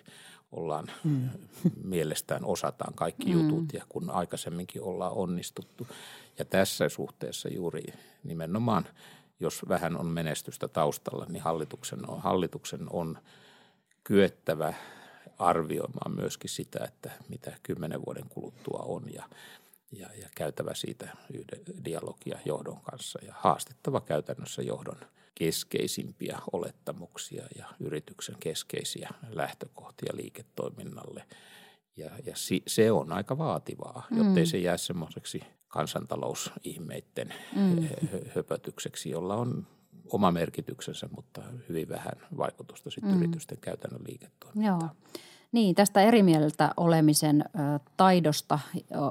[0.51, 1.29] ollaan mm.
[1.83, 3.41] mielestään osataan kaikki mm.
[3.41, 5.87] jutut ja kun aikaisemminkin ollaan onnistuttu.
[6.39, 7.83] Ja tässä suhteessa juuri
[8.23, 8.87] nimenomaan,
[9.39, 13.17] jos vähän on menestystä taustalla, niin hallituksen on, hallituksen on
[14.03, 14.73] kyettävä
[15.39, 19.23] arvioimaan myöskin sitä, että mitä kymmenen vuoden kuluttua on ja,
[19.91, 24.97] ja, ja käytävä siitä yhden dialogia johdon kanssa ja haastettava käytännössä johdon–
[25.37, 31.25] keskeisimpiä olettamuksia ja yrityksen keskeisiä lähtökohtia liiketoiminnalle.
[31.97, 34.17] Ja, ja si, se on aika vaativaa, mm.
[34.17, 37.87] jottei se jää semmoiseksi kansantalousihmeiden mm.
[38.35, 39.67] höpötykseksi, jolla on
[40.11, 43.17] oma merkityksensä, mutta hyvin vähän vaikutusta sitten mm.
[43.17, 44.79] yritysten käytännön liiketoimintaan.
[44.81, 44.89] Joo.
[45.57, 47.45] Niin, tästä eri mieltä olemisen
[47.97, 48.59] taidosta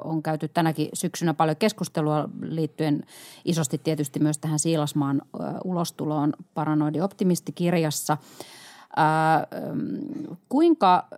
[0.04, 3.04] on käyty tänäkin syksynä paljon keskustelua liittyen
[3.44, 5.22] isosti tietysti myös tähän Siilasmaan
[5.64, 8.16] ulostuloon Paranoidi optimistikirjassa.
[10.48, 11.08] Kuinka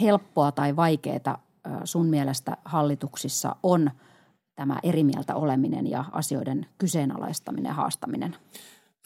[0.00, 1.42] helppoa tai vaikeaa
[1.84, 3.90] sun mielestä hallituksissa on
[4.54, 8.36] tämä eri mieltä oleminen ja asioiden kyseenalaistaminen haastaminen?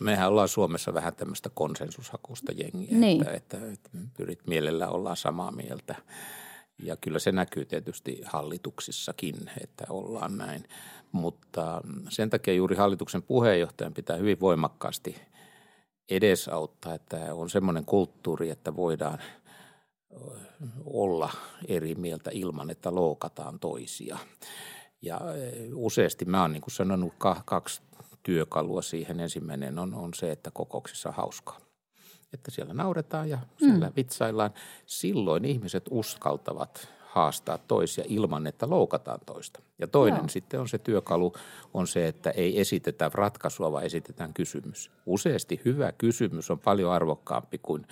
[0.00, 3.20] Mehän ollaan Suomessa vähän tämmöistä konsensushakusta jengiä, niin.
[3.20, 5.94] että, että, että pyrit mielellä ollaan samaa mieltä.
[6.83, 10.64] Ja kyllä se näkyy tietysti hallituksissakin, että ollaan näin.
[11.12, 15.16] Mutta sen takia juuri hallituksen puheenjohtajan pitää hyvin voimakkaasti
[16.09, 19.18] edesauttaa, että on semmoinen kulttuuri, että voidaan
[20.85, 21.31] olla
[21.68, 24.18] eri mieltä ilman, että loukataan toisia.
[25.02, 25.20] Ja
[25.74, 27.12] useasti mä oon niin kuin sanonut
[27.44, 27.83] kaksi
[28.22, 29.20] työkalua siihen.
[29.20, 31.61] Ensimmäinen on, on se, että kokouksissa on hauskaa.
[32.32, 33.92] Että siellä nauretaan ja siellä mm.
[33.96, 34.50] vitsaillaan.
[34.87, 39.61] Silloin ihmiset uskaltavat haastaa toisia ilman, että loukataan toista.
[39.78, 40.28] Ja toinen Joo.
[40.28, 41.32] sitten on se työkalu,
[41.74, 44.90] on se, että ei esitetä ratkaisua, vaan esitetään kysymys.
[45.06, 47.87] Useasti hyvä kysymys on paljon arvokkaampi kuin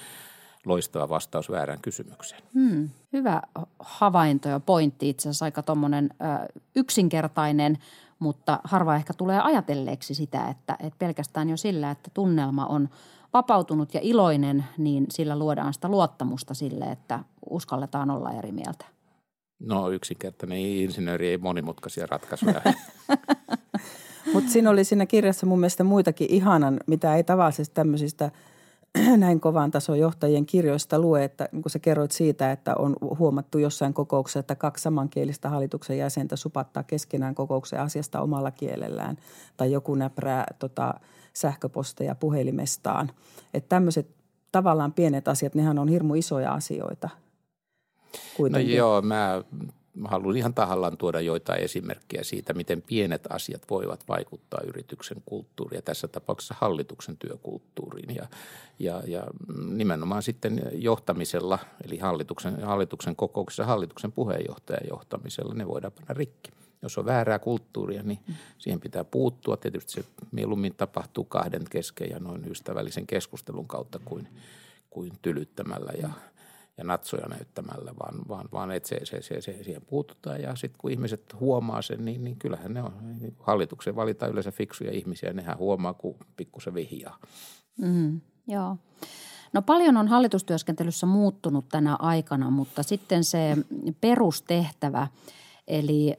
[0.66, 2.42] loistava vastaus väärään kysymykseen.
[2.54, 3.42] Hmm, hyvä
[3.78, 6.10] havainto ja pointti itse asiassa aika tuommoinen
[6.76, 7.78] yksinkertainen,
[8.20, 12.88] mutta harva ehkä tulee ajatelleeksi sitä, että, että pelkästään jo sillä, että tunnelma on
[13.32, 18.84] vapautunut ja iloinen, niin sillä luodaan sitä luottamusta sille, että uskalletaan olla eri mieltä.
[19.58, 22.62] No yksinkertainen insinööri ei monimutkaisia ratkaisuja.
[24.34, 28.30] Mutta siinä oli siinä kirjassa mun mielestä muitakin ihanan, mitä ei tavallisesti tämmöisistä–
[29.16, 33.58] näin kovan tason johtajien kirjoista lue, että niin kuin sä kerroit siitä, että on huomattu
[33.58, 39.16] jossain kokouksessa, että kaksi samankielistä hallituksen jäsentä supattaa keskenään kokouksen asiasta omalla kielellään
[39.56, 40.94] tai joku näprää tota,
[41.32, 43.10] sähköposteja puhelimestaan.
[43.54, 44.08] Että tämmöiset
[44.52, 47.08] tavallaan pienet asiat, nehän on hirmu isoja asioita.
[48.36, 48.70] Kuitenkin.
[48.70, 49.44] No joo, mä
[50.04, 55.82] haluan ihan tahallaan tuoda joitain esimerkkejä siitä, miten pienet asiat voivat vaikuttaa yrityksen kulttuuriin ja
[55.82, 58.14] tässä tapauksessa hallituksen työkulttuuriin.
[58.14, 58.26] Ja,
[58.78, 59.24] ja, ja
[59.70, 66.50] nimenomaan sitten johtamisella, eli hallituksen, hallituksen kokouksessa hallituksen puheenjohtajan johtamisella, ne voidaan panna rikki.
[66.82, 68.18] Jos on väärää kulttuuria, niin
[68.58, 69.56] siihen pitää puuttua.
[69.56, 74.28] Tietysti se mieluummin tapahtuu kahden kesken ja noin ystävällisen keskustelun kautta kuin,
[74.90, 76.10] kuin tylyttämällä ja–
[76.80, 80.42] ja natsoja näyttämällä, vaan, vaan, vaan että se, se, se, se, siihen puututaan.
[80.42, 82.92] Ja sitten kun ihmiset huomaa sen, niin, niin kyllähän ne on,
[83.38, 87.18] hallituksen valitaan yleensä fiksuja ihmisiä, nehän huomaa, kun pikkusen vihjaa.
[87.78, 88.76] Mm, joo.
[89.52, 93.56] No paljon on hallitustyöskentelyssä muuttunut tänä aikana, mutta sitten se
[94.00, 95.06] perustehtävä–
[95.70, 96.16] Eli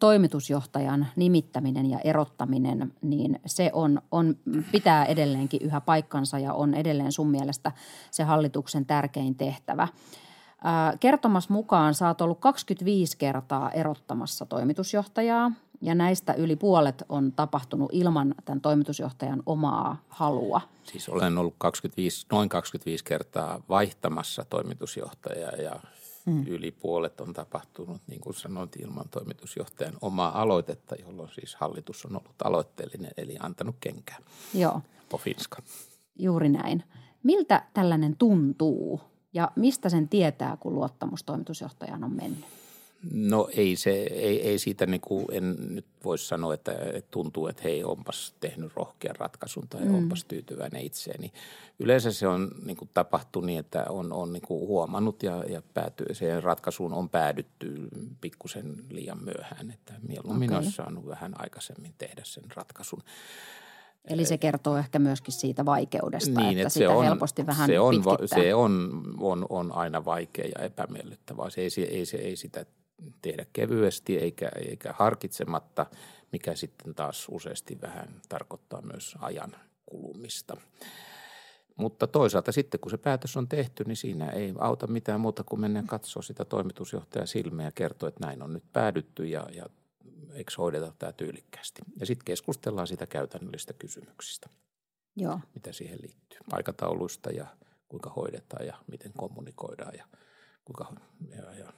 [0.00, 4.36] toimitusjohtajan nimittäminen ja erottaminen, niin se on, on,
[4.72, 7.72] pitää edelleenkin yhä paikkansa ja on edelleen sun mielestä
[8.10, 9.88] se hallituksen tärkein tehtävä.
[11.00, 18.34] Kertomas mukaan oot ollut 25 kertaa erottamassa toimitusjohtajaa ja näistä yli puolet on tapahtunut ilman
[18.44, 20.60] tämän toimitusjohtajan omaa halua.
[20.82, 25.80] Siis olen ollut 25, noin 25 kertaa vaihtamassa toimitusjohtajaa ja
[26.26, 26.46] Mm.
[26.46, 32.16] Yli puolet on tapahtunut, niin kuin sanoit, ilman toimitusjohtajan omaa aloitetta, jolloin siis hallitus on
[32.16, 34.18] ollut aloitteellinen, eli antanut kenkää.
[34.54, 34.80] Joo.
[35.08, 35.62] Pofinska.
[36.18, 36.84] Juuri näin.
[37.22, 39.00] Miltä tällainen tuntuu
[39.32, 42.44] ja mistä sen tietää, kun luottamus toimitusjohtajaan on mennyt?
[43.10, 46.72] No ei, se, ei, ei siitä niin kuin, en nyt voisi sanoa, että,
[47.10, 49.94] tuntuu, että hei onpas tehnyt rohkean ratkaisun tai mm.
[49.94, 51.32] onpas tyytyväinen itseeni.
[51.78, 55.62] Yleensä se on niin kuin tapahtunut niin, että on, on niin kuin huomannut ja, ja
[55.74, 57.88] pääty, siihen ratkaisuun on päädytty
[58.20, 59.70] pikkusen liian myöhään.
[59.70, 60.58] Että mieluummin okay.
[60.58, 63.02] olisi saanut vähän aikaisemmin tehdä sen ratkaisun.
[64.04, 67.80] Eli se kertoo ehkä myöskin siitä vaikeudesta, niin, että, että sitä on, helposti vähän se
[67.80, 67.94] on,
[68.26, 71.50] se on, on, on aina vaikea ja epämiellyttävää.
[71.50, 72.66] Se ei, ei, se, ei sitä
[73.22, 75.86] tehdä kevyesti eikä, eikä harkitsematta,
[76.32, 80.56] mikä sitten taas useasti vähän tarkoittaa myös ajan kulumista.
[81.76, 85.60] Mutta toisaalta sitten, kun se päätös on tehty, niin siinä ei auta mitään muuta kuin
[85.60, 89.66] mennä katsoa sitä toimitusjohtajan silmiä ja kertoa, että näin on nyt päädytty ja, ja
[90.32, 91.82] eikö hoideta tämä tyylikkäästi.
[92.00, 94.48] Ja sitten keskustellaan sitä käytännöllistä kysymyksistä,
[95.16, 95.40] Joo.
[95.54, 96.38] mitä siihen liittyy.
[96.52, 97.46] Aikatauluista ja
[97.88, 100.06] kuinka hoidetaan ja miten kommunikoidaan ja
[100.64, 100.92] kuinka
[101.36, 101.72] ja, ja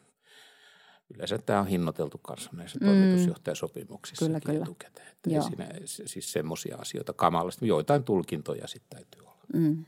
[1.14, 2.86] Yleensä tämä on hinnoiteltu kanssa näissä mm.
[2.86, 4.62] toimitusjohtajasopimuksissa kyllä, kyllä.
[4.62, 5.08] etukäteen.
[5.08, 5.42] Että Joo.
[5.42, 9.44] Siinä, siis semmoisia asioita kamalasti, joitain tulkintoja sitten täytyy olla.
[9.54, 9.84] Mm.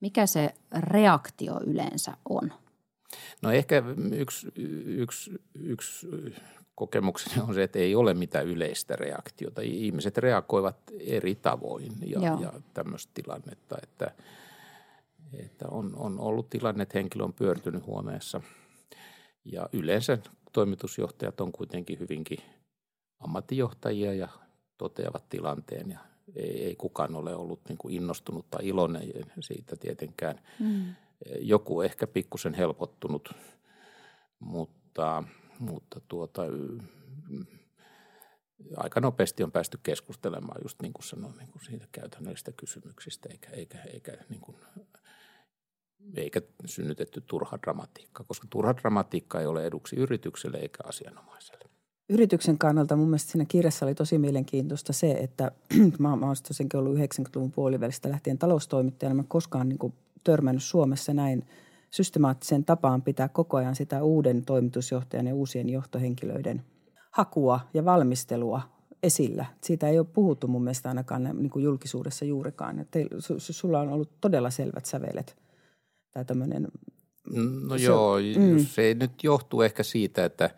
[0.00, 2.52] Mikä se reaktio yleensä on?
[3.42, 4.48] No ehkä yksi,
[4.84, 6.06] yksi, yksi
[6.74, 9.60] kokemukseni on se, että ei ole mitään yleistä reaktiota.
[9.62, 14.14] Ihmiset reagoivat eri tavoin ja, ja tämmöistä tilannetta, että,
[15.32, 18.40] että on, on ollut tilanne, että henkilö on pyörtynyt huoneessa
[19.44, 20.18] ja yleensä
[20.54, 22.38] toimitusjohtajat on kuitenkin hyvinkin
[23.18, 24.28] ammattijohtajia ja
[24.78, 25.98] toteavat tilanteen ja
[26.36, 29.02] ei, ei kukaan ole ollut niin kuin innostunut tai iloinen
[29.40, 30.40] siitä tietenkään.
[30.60, 30.94] Mm.
[31.38, 33.34] Joku ehkä pikkusen helpottunut,
[34.38, 35.24] mutta,
[35.58, 36.42] mutta tuota,
[38.76, 43.50] aika nopeasti on päästy keskustelemaan just niin kuin sanoin niin kuin siitä käytännöllisistä kysymyksistä eikä,
[43.50, 44.56] eikä, eikä niin kuin
[46.16, 51.64] eikä synnytetty turha dramatiikka, koska turha dramatiikka ei ole eduksi yritykselle eikä asianomaiselle.
[52.08, 55.52] Yrityksen kannalta mun mielestä siinä kirjassa oli tosi mielenkiintoista se, että
[55.98, 59.14] mä, olen tosiaankin ollut 90-luvun puolivälistä lähtien taloustoimittajana.
[59.14, 59.92] Mä koskaan niin kuin
[60.24, 61.46] törmännyt Suomessa näin
[61.90, 66.62] systemaattiseen tapaan pitää koko ajan sitä uuden toimitusjohtajan ja uusien johtohenkilöiden
[67.10, 68.62] hakua ja valmistelua
[69.02, 69.46] esillä.
[69.62, 72.78] Siitä ei ole puhuttu mun mielestä ainakaan niin kuin julkisuudessa juurikaan.
[72.78, 72.98] Että
[73.38, 75.36] sulla on ollut todella selvät sävelet–
[76.14, 76.68] tai tämmöinen...
[77.68, 78.66] No se, joo, mm.
[78.66, 80.50] se nyt johtuu ehkä siitä, että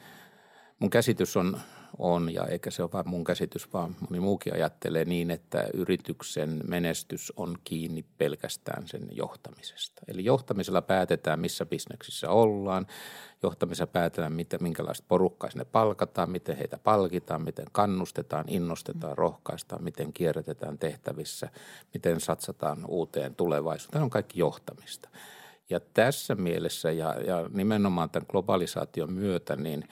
[0.78, 1.60] mun käsitys on,
[1.98, 6.60] on, ja eikä se ole vain mun käsitys, vaan moni muukin ajattelee niin, että yrityksen
[6.68, 10.02] menestys on kiinni pelkästään sen johtamisesta.
[10.08, 12.86] Eli johtamisella päätetään, missä bisneksissä ollaan,
[13.42, 20.12] johtamisella päätetään, mitä, minkälaista porukkaa sinne palkataan, miten heitä palkitaan, miten kannustetaan, innostetaan, rohkaistaan, miten
[20.12, 21.48] kierrätetään tehtävissä,
[21.94, 23.92] miten satsataan uuteen tulevaisuuteen.
[23.92, 25.08] Tämä on kaikki johtamista.
[25.70, 29.84] Ja tässä mielessä ja, ja nimenomaan tämän globalisaation myötä, niin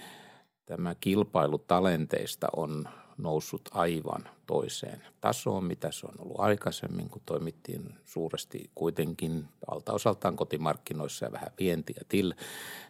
[0.67, 2.85] tämä kilpailu talenteista on
[3.19, 11.27] noussut aivan toiseen tasoon, mitä se on ollut aikaisemmin, kun toimittiin suuresti kuitenkin valtaosaltaan kotimarkkinoissa
[11.27, 12.35] ja vähän vientiä til,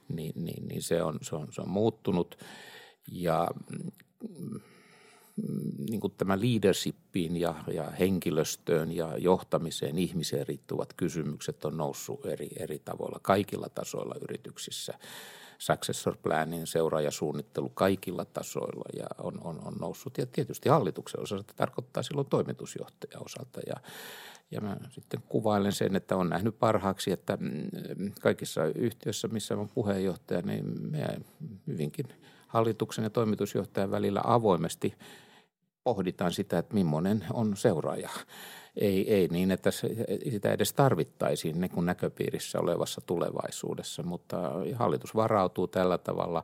[0.09, 2.39] niin, niin, niin se, on, se, on, se on muuttunut.
[3.13, 3.49] Ja
[4.29, 4.61] mm,
[5.91, 12.49] niin kuin tämä leadershipiin ja, ja henkilöstöön ja johtamiseen, ihmiseen riittuvat kysymykset on noussut eri,
[12.57, 14.95] eri tavoilla kaikilla tasoilla yrityksissä.
[15.59, 20.19] Successor planning, seuraajasuunnittelu kaikilla tasoilla ja on, on, on noussut.
[20.19, 23.75] Ja tietysti hallituksen osalta tarkoittaa silloin toimitusjohtajan osalta ja
[24.51, 29.69] ja mä sitten kuvailen sen, että on nähnyt parhaaksi, että mm, kaikissa yhtiöissä, missä on
[29.69, 31.19] puheenjohtaja, niin me
[31.67, 32.07] hyvinkin
[32.55, 34.95] hallituksen ja toimitusjohtajan välillä avoimesti–
[35.85, 38.11] pohditaan sitä, että millainen on seuraaja.
[38.77, 39.71] Ei, ei niin, että
[40.31, 44.37] sitä edes tarvittaisiin niin kuin näköpiirissä olevassa tulevaisuudessa, mutta
[44.75, 46.43] hallitus varautuu tällä tavalla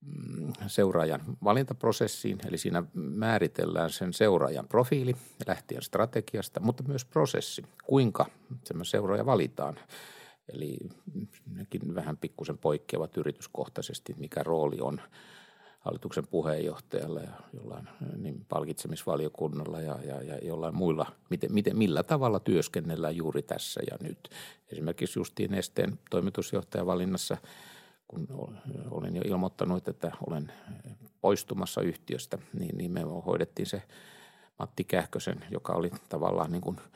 [0.00, 8.26] mm, seuraajan valintaprosessiin, eli siinä määritellään sen seuraajan profiili lähtien strategiasta, mutta myös prosessi, kuinka
[8.64, 9.78] se seuraaja valitaan.
[10.52, 10.78] Eli
[11.54, 15.00] nekin vähän pikkusen poikkeavat yrityskohtaisesti, mikä rooli on–
[15.80, 22.40] hallituksen puheenjohtajalla ja jollain niin palkitsemisvaliokunnalla ja, ja, ja jollain muilla, miten, miten, millä tavalla
[22.40, 24.30] työskennellään juuri tässä ja nyt.
[24.72, 27.36] Esimerkiksi justiin Nesteen toimitusjohtajan valinnassa,
[28.08, 28.28] kun
[28.90, 30.52] olin jo ilmoittanut, että olen
[31.20, 33.82] poistumassa yhtiöstä, niin, niin me hoidettiin se
[34.58, 36.76] Matti Kähkösen, joka oli tavallaan niin kuin–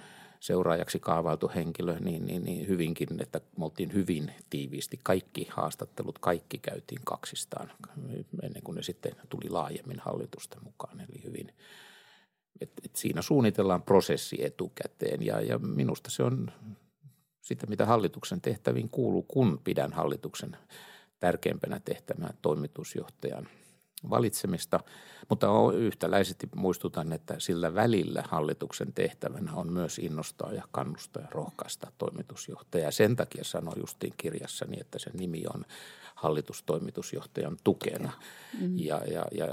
[0.45, 5.01] seuraajaksi kaavailtu henkilö niin, niin, niin hyvinkin, että me oltiin hyvin tiiviisti.
[5.03, 7.73] Kaikki haastattelut, kaikki käytiin kaksistaan
[8.43, 11.01] ennen kuin ne sitten tuli laajemmin hallitusten mukaan.
[11.01, 11.53] Eli hyvin,
[12.61, 16.53] et, et siinä suunnitellaan prosessi etukäteen ja, ja minusta se on
[17.41, 20.57] sitä, mitä hallituksen tehtäviin kuuluu, kun pidän hallituksen
[21.21, 23.49] tärkeimpänä tehtävänä toimitusjohtajan
[24.11, 24.81] valitsemista,
[25.29, 31.93] mutta yhtäläisesti muistutan, että sillä välillä hallituksen tehtävänä on myös innostaa ja kannustaa ja rohkaista
[31.99, 32.91] toimitusjohtajaa.
[32.91, 35.65] Sen takia sanoin justiin kirjassani, että sen nimi on
[36.15, 38.13] hallitustoimitusjohtajan tukena.
[38.61, 38.79] Mm.
[38.79, 39.47] Ja, ja, ja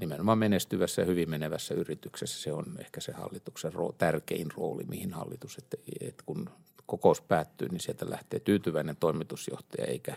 [0.00, 5.12] nimenomaan menestyvässä ja hyvin menevässä yrityksessä se on ehkä se hallituksen roo, tärkein rooli, mihin
[5.12, 6.50] hallitus, että, että kun
[6.86, 10.16] kokous päättyy, niin sieltä lähtee tyytyväinen toimitusjohtaja eikä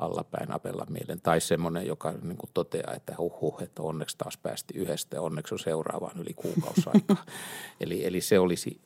[0.00, 1.20] allapäin apella mielen.
[1.20, 5.22] Tai semmoinen, joka niin kuin toteaa, että huh, huh että onneksi taas päästi yhdestä ja
[5.22, 7.24] onneksi on seuraavaan yli kuukausaikaa.
[7.80, 8.80] eli, eli se olisi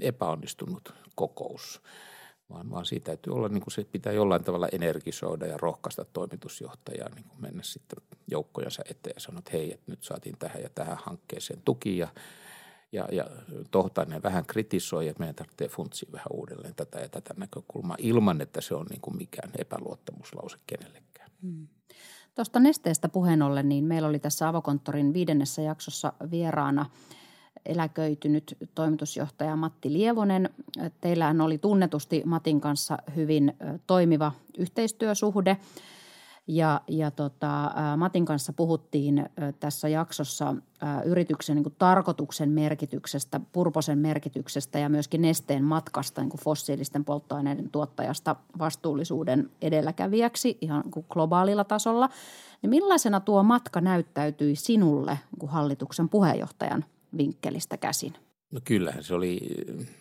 [0.00, 1.82] epäonnistunut kokous
[2.50, 7.08] vaan, vaan siitä täytyy olla, niin kuin se pitää jollain tavalla energisoida ja rohkaista toimitusjohtajaa
[7.14, 7.98] niin kuin mennä sitten
[8.30, 12.08] joukkojansa eteen ja sanoa, että hei, että nyt saatiin tähän ja tähän hankkeeseen tuki ja,
[12.92, 13.24] ja, ja
[13.70, 18.60] Tohtainen vähän kritisoi, että meidän tarvitsee funtsia vähän uudelleen tätä ja tätä näkökulmaa ilman, että
[18.60, 21.30] se on niin kuin mikään epäluottamuslause kenellekään.
[21.42, 21.66] Hmm.
[22.34, 26.86] Tuosta nesteestä puheen ollen, niin meillä oli tässä Avokonttorin viidennessä jaksossa vieraana–
[27.66, 30.50] eläköitynyt toimitusjohtaja Matti Lievonen.
[31.00, 35.56] Teillähän oli tunnetusti Matin kanssa hyvin toimiva yhteistyösuhde.
[36.48, 39.26] Ja, ja tota, Matin kanssa puhuttiin
[39.60, 40.54] tässä jaksossa
[41.04, 49.50] yrityksen niin tarkoituksen merkityksestä, purposen merkityksestä ja myöskin nesteen matkasta niin fossiilisten polttoaineiden tuottajasta vastuullisuuden
[49.62, 52.08] edelläkävijäksi ihan niin kuin globaalilla tasolla.
[52.62, 56.84] Niin millaisena tuo matka näyttäytyi sinulle niin kuin hallituksen puheenjohtajan
[57.16, 58.14] vinkkelistä käsin?
[58.50, 59.40] No kyllähän se oli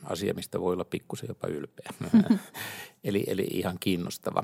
[0.04, 1.90] asia, mistä voi olla pikkusen jopa ylpeä.
[3.04, 4.44] eli, eli ihan kiinnostava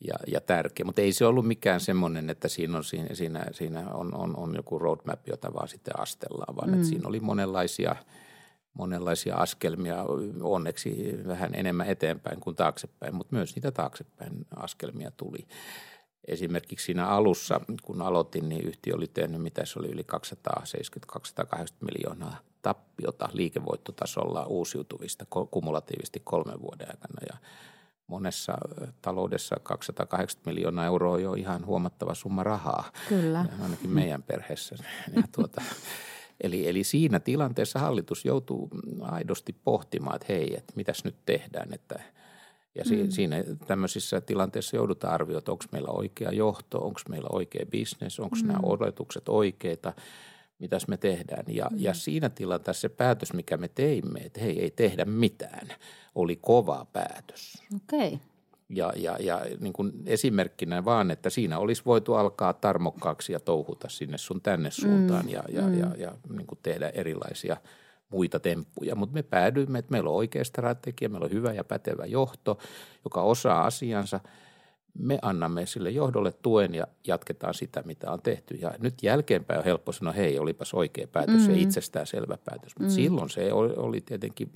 [0.00, 0.86] ja, ja tärkeä.
[0.86, 4.78] Mutta ei se ollut mikään semmoinen, että siinä on, siinä, siinä, on, on, on joku
[4.78, 6.74] roadmap, jota vaan sitten astellaan, vaan mm.
[6.74, 7.96] että siinä oli monenlaisia,
[8.74, 10.04] monenlaisia askelmia,
[10.40, 15.46] onneksi vähän enemmän eteenpäin kuin taaksepäin, mutta myös niitä taaksepäin askelmia tuli.
[16.28, 20.06] Esimerkiksi siinä alussa, kun aloitin, niin yhtiö oli tehnyt, mitä se oli, yli
[21.16, 27.20] 270-280 miljoonaa tappiota liikevoittotasolla uusiutuvista kumulatiivisesti kolmen vuoden aikana.
[27.32, 27.38] Ja
[28.08, 28.58] monessa
[29.02, 32.92] taloudessa 280 miljoonaa euroa on jo ihan huomattava summa rahaa.
[33.08, 33.38] Kyllä.
[33.38, 34.76] Ja ainakin meidän perheessä.
[35.16, 35.62] Ja tuota,
[36.44, 38.68] eli, eli siinä tilanteessa hallitus joutuu
[39.00, 42.00] aidosti pohtimaan, että hei, että mitäs nyt tehdään, että–
[42.78, 43.10] ja mm.
[43.10, 48.46] siinä tämmöisissä tilanteissa joudutaan arvioida, onko meillä oikea johto, onko meillä oikea bisnes, onko mm.
[48.46, 49.92] nämä oletukset oikeita,
[50.58, 51.44] mitäs me tehdään.
[51.48, 51.76] Ja, mm.
[51.80, 55.68] ja siinä tilanteessa se päätös, mikä me teimme, että hei, ei tehdä mitään,
[56.14, 57.62] oli kova päätös.
[57.76, 58.08] Okei.
[58.08, 58.18] Okay.
[58.70, 63.88] Ja, ja, ja niin kuin esimerkkinä vaan, että siinä olisi voitu alkaa tarmokkaaksi ja touhuta
[63.88, 65.30] sinne sun tänne suuntaan mm.
[65.30, 65.78] ja, ja, mm.
[65.78, 67.56] ja, ja, ja niin kuin tehdä erilaisia–
[68.10, 72.06] muita temppuja, mutta me päädyimme, että meillä on oikea strategia, meillä on hyvä ja pätevä
[72.06, 72.58] johto,
[73.04, 74.20] joka osaa asiansa.
[74.98, 78.54] Me annamme sille johdolle tuen ja jatketaan sitä, mitä on tehty.
[78.54, 81.54] Ja nyt jälkeenpäin on helppo sanoa, hei, olipas oikea päätös mm-hmm.
[81.54, 82.72] ja itsestään selvä päätös.
[82.78, 82.94] Mutta mm-hmm.
[82.94, 84.50] silloin se oli, oli tietenkin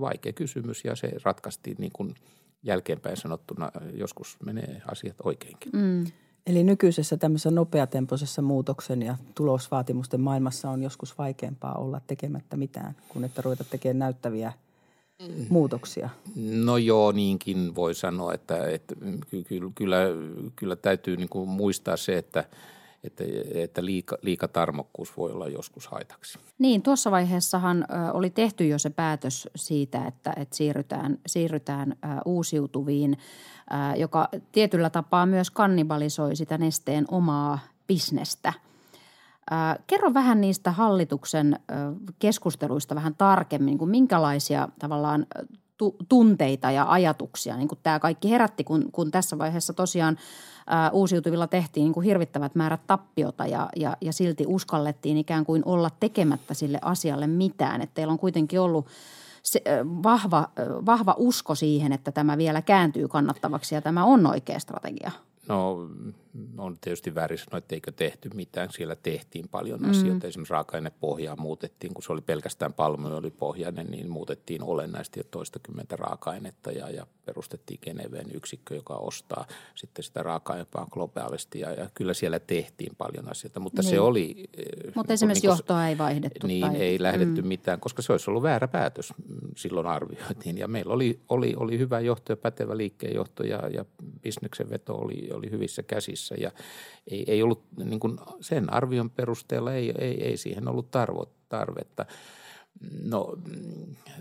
[0.00, 2.14] vaikea kysymys ja se ratkaistiin niin kuin
[2.62, 3.70] jälkeenpäin sanottuna.
[3.94, 5.72] Joskus menee asiat oikeinkin.
[5.72, 6.04] Mm.
[6.46, 13.24] Eli nykyisessä tämmöisessä nopeatempoisessa muutoksen ja tulosvaatimusten maailmassa on joskus vaikeampaa olla tekemättä mitään, kuin
[13.24, 14.67] että ruveta tekemään näyttäviä mm.
[15.48, 16.08] Muutoksia.
[16.36, 18.94] No joo, niinkin voi sanoa, että, että
[19.74, 20.00] kyllä,
[20.56, 22.44] kyllä, täytyy niin kuin muistaa se, että–
[23.04, 26.38] että, että liika, liikatarmokkuus voi olla joskus haitaksi.
[26.58, 33.18] Niin, tuossa vaiheessahan oli tehty jo se päätös siitä, että, että siirrytään, siirrytään uusiutuviin,
[33.96, 38.52] joka tietyllä tapaa myös kannibalisoi sitä nesteen omaa bisnestä.
[39.86, 41.60] Kerro vähän niistä hallituksen
[42.18, 45.26] keskusteluista vähän tarkemmin, kuin minkälaisia tavallaan
[46.08, 50.16] tunteita ja ajatuksia niin kuin tämä kaikki herätti, kun, kun tässä vaiheessa tosiaan
[50.92, 55.90] uusiutuvilla tehtiin niin kuin hirvittävät määrät tappiota ja, ja, ja silti uskallettiin ikään kuin olla
[56.00, 57.82] tekemättä sille asialle mitään.
[57.82, 58.86] Että teillä on kuitenkin ollut
[59.42, 60.48] se, vahva,
[60.86, 65.10] vahva usko siihen, että tämä vielä kääntyy kannattavaksi ja tämä on oikea strategia.
[65.48, 65.88] No
[66.58, 68.68] on tietysti väärin sanoa, että eikö tehty mitään.
[68.72, 69.90] Siellä tehtiin paljon mm.
[69.90, 70.26] asioita.
[70.26, 76.90] Esimerkiksi raaka-ainepohjaa muutettiin, kun se oli pelkästään palmuöljypohjainen, niin muutettiin olennaisesti jo toistakymmentä raaka-ainetta ja,
[76.90, 81.60] ja perustettiin Geneveen yksikkö, joka ostaa sitten sitä raaka-ainepaa globaalisti.
[81.60, 83.90] Ja, ja kyllä siellä tehtiin paljon asioita, mutta niin.
[83.90, 84.44] se oli...
[84.56, 86.46] Eh, mutta esimerkiksi niin, johtoa ei vaihdettu.
[86.46, 86.76] Niin, tai...
[86.76, 87.48] ei lähdetty mm.
[87.48, 89.14] mitään, koska se olisi ollut väärä päätös
[89.56, 90.58] silloin arvioitiin.
[90.58, 93.84] Ja meillä oli, oli, oli hyvä johto ja pätevä liikkeenjohto ja, ja
[94.22, 96.50] bisneksen veto oli, oli hyvissä käsissä ja
[97.10, 102.06] ei, ei ollut niin kuin sen arvion perusteella ei, ei, ei siihen ollut tarvo, tarvetta.
[103.02, 103.36] No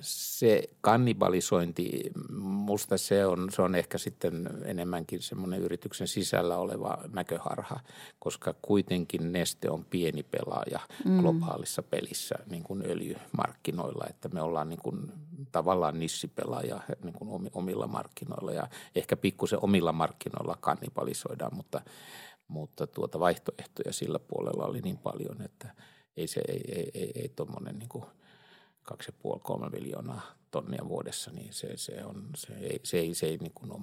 [0.01, 7.79] se kannibalisointi, musta se on, se on ehkä sitten enemmänkin semmoinen yrityksen sisällä oleva näköharha,
[8.19, 11.19] koska kuitenkin Neste on pieni pelaaja mm.
[11.19, 15.11] globaalissa pelissä niin kuin öljymarkkinoilla, että me ollaan niin kuin
[15.51, 21.81] tavallaan nissipelaaja niin kuin omilla markkinoilla ja ehkä pikkusen omilla markkinoilla kannibalisoidaan, mutta,
[22.47, 25.73] mutta tuota vaihtoehtoja sillä puolella oli niin paljon, että
[26.17, 27.89] ei se, ei, ei, ei, ei tuommoinen niin
[28.91, 30.21] 2,5-3 miljoonaa
[30.51, 33.81] tonnia vuodessa, niin se, se, on, se ei, se ei, se ei niin kuin ole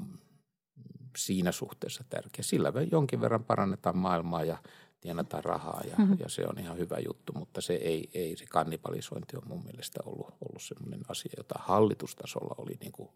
[1.17, 2.43] siinä suhteessa tärkeä.
[2.43, 4.59] Sillä jonkin verran parannetaan maailmaa ja
[5.01, 6.17] tienataan rahaa ja, mm-hmm.
[6.21, 10.01] ja se on ihan hyvä juttu, mutta se ei, ei se kannibalisointi on mun mielestä
[10.05, 13.09] ollut, ollut sellainen asia, jota hallitustasolla oli niin kuin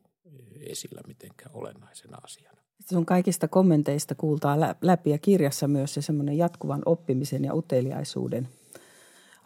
[0.60, 2.58] esillä mitenkään olennaisena asiana.
[2.90, 8.48] Sun kaikista kommenteista kuultaa läpi ja kirjassa myös se semmoinen jatkuvan oppimisen ja uteliaisuuden–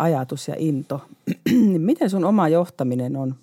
[0.02, 1.00] ajatus ja into.
[1.50, 3.34] Niin miten sun oma johtaminen on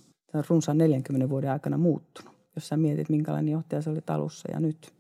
[0.50, 2.34] runsaan 40 vuoden aikana muuttunut?
[2.56, 4.94] Jos sä mietit, minkälainen johtaja se oli alussa ja nyt.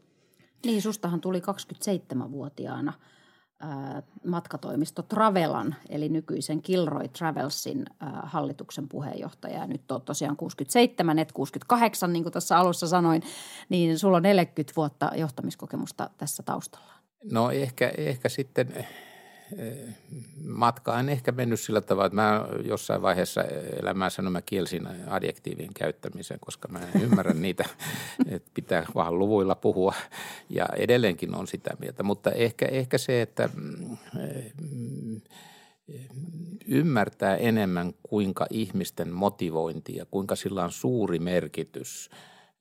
[0.66, 2.94] Niin, sustahan tuli 27-vuotiaana
[4.26, 7.86] matkatoimisto Travelan, eli nykyisen Kilroy Travelsin
[8.24, 9.68] hallituksen puheenjohtaja.
[9.68, 13.22] Nyt on tosiaan 67, et 68, niin kuin tuossa alussa sanoin,
[13.70, 16.94] niin sulla on 40 vuotta johtamiskokemusta tässä taustalla.
[17.32, 18.88] No ehkä, ehkä sitten
[20.46, 23.44] matka on ehkä mennyt sillä tavalla, että mä jossain vaiheessa
[23.82, 27.66] elämää sanon, mä kielsin adjektiivien käyttämisen, koska mä en ymmärrä niitä,
[28.30, 29.94] että pitää vaan luvuilla puhua
[30.50, 32.04] ja edelleenkin on sitä mieltä.
[32.04, 33.98] Mutta ehkä, ehkä se, että mm,
[36.68, 42.10] ymmärtää enemmän, kuinka ihmisten motivointi ja kuinka sillä on suuri merkitys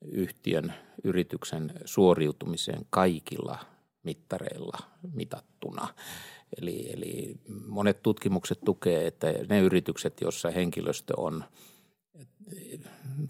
[0.01, 0.73] yhtiön,
[1.03, 3.59] yrityksen suoriutumiseen kaikilla
[4.03, 4.77] mittareilla
[5.13, 5.87] mitattuna–
[6.61, 7.35] Eli, eli
[7.67, 11.43] monet tutkimukset tukee, että ne yritykset, joissa henkilöstö on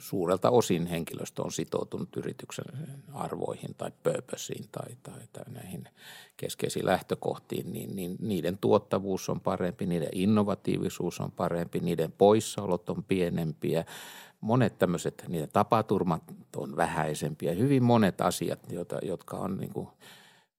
[0.02, 2.66] suurelta osin henkilöstö on sitoutunut yrityksen
[3.14, 5.88] arvoihin tai purposeen tai, tai, tai näihin
[6.38, 13.04] keskeisiin lähtökohtiin, niin, niin niiden tuottavuus on parempi, niiden innovatiivisuus on parempi, niiden poissaolot on
[13.04, 13.86] pienempiä,
[14.42, 16.24] monet tämmöiset, niiden tapaturmat
[16.56, 19.88] on vähäisempiä, hyvin monet asiat, joita, jotka on niin kuin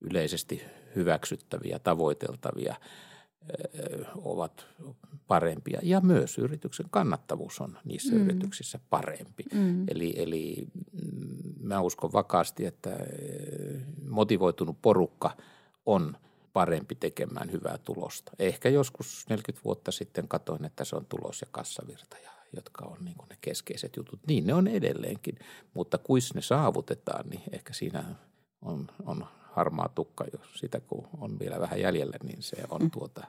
[0.01, 0.63] yleisesti
[0.97, 2.75] hyväksyttäviä, tavoiteltavia
[4.17, 4.67] ovat
[5.27, 5.81] parempia.
[5.83, 8.21] Ja myös yrityksen kannattavuus on niissä mm.
[8.21, 9.45] yrityksissä parempi.
[9.55, 9.85] Mm.
[9.89, 12.97] Eli, eli mm, mä uskon vakaasti, että
[14.09, 15.37] motivoitunut porukka
[15.87, 16.17] on
[16.53, 18.33] parempi tekemään hyvää tulosta.
[18.39, 22.17] Ehkä joskus 40 vuotta sitten katoin, että se on tulos- ja kassavirta,
[22.57, 24.21] jotka on niin ne keskeiset jutut.
[24.27, 25.39] Niin ne on edelleenkin,
[25.75, 28.05] mutta kuis ne saavutetaan, niin ehkä siinä
[28.63, 32.91] on, on harmaa tukka, jos sitä kun on vielä vähän jäljellä, niin se on mm.
[32.91, 33.27] tuota,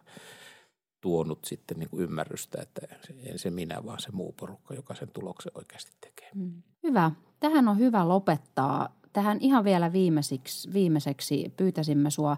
[1.02, 2.82] tuonut sitten niin kuin ymmärrystä, että
[3.24, 6.30] ei se minä, vaan se muu porukka, joka sen tuloksen oikeasti tekee.
[6.36, 6.62] Mm.
[6.84, 7.12] Hyvä.
[7.40, 8.96] Tähän on hyvä lopettaa.
[9.14, 12.38] Tähän ihan vielä viimeiseksi, viimeiseksi pyytäisimme sua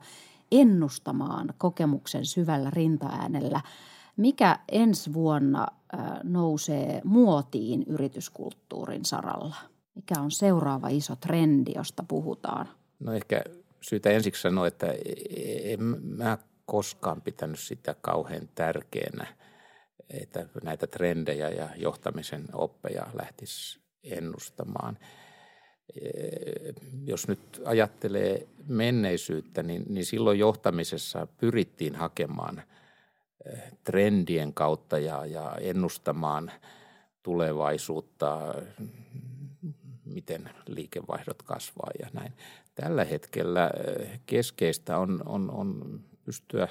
[0.52, 3.62] ennustamaan kokemuksen syvällä rintaäänellä.
[4.18, 5.68] Mikä ensi vuonna
[6.24, 9.56] nousee muotiin yrityskulttuurin saralla?
[9.96, 12.70] Mikä on seuraava iso trendi, josta puhutaan?
[13.00, 13.44] No ehkä
[13.84, 14.88] syytä ensiksi sanoa, että
[15.64, 19.28] en mä koskaan pitänyt sitä kauhean tärkeänä,
[20.10, 25.00] että näitä trendejä ja johtamisen oppeja lähtisi ennustamaan.
[27.06, 32.64] Jos nyt ajattelee menneisyyttä, niin, niin silloin johtamisessa pyrittiin hakemaan
[33.46, 36.52] eh, trendien kautta ja, ja ennustamaan
[37.24, 38.56] tulevaisuutta,
[40.06, 42.34] miten liikevaihdot kasvaa ja näin.
[42.76, 46.68] Tällä hetkellä eh, keskeistä on, on, on pystyä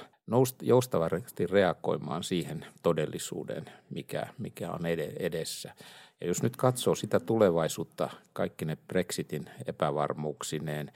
[0.61, 4.85] joustavasti reagoimaan siihen todellisuuteen, mikä, mikä on
[5.19, 5.73] edessä.
[6.21, 10.91] Ja jos nyt katsoo sitä tulevaisuutta, kaikki ne Brexitin epävarmuuksineen,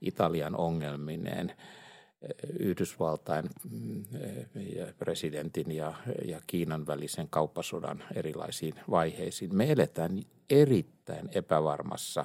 [0.00, 1.56] Italian ongelmineen, eh,
[2.58, 4.04] Yhdysvaltain mm,
[4.98, 5.94] presidentin ja,
[6.24, 9.56] ja Kiinan välisen kauppasodan erilaisiin vaiheisiin.
[9.56, 12.24] Me eletään erittäin epävarmassa,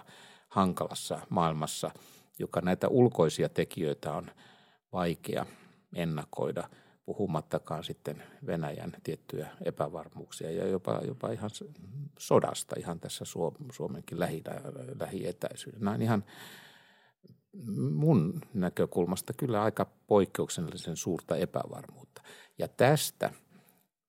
[0.50, 1.92] hankalassa maailmassa–
[2.40, 4.32] joka näitä ulkoisia tekijöitä on
[4.94, 5.46] vaikea
[5.96, 6.70] ennakoida,
[7.06, 11.50] puhumattakaan sitten Venäjän tiettyjä epävarmuuksia ja jopa, jopa ihan
[12.20, 13.26] sodasta ihan tässä
[13.72, 14.44] Suomenkin lähi,
[15.00, 15.92] lähietäisyydessä.
[15.92, 16.24] On ihan
[17.92, 22.22] mun näkökulmasta kyllä aika poikkeuksellisen suurta epävarmuutta.
[22.58, 23.32] Ja tästä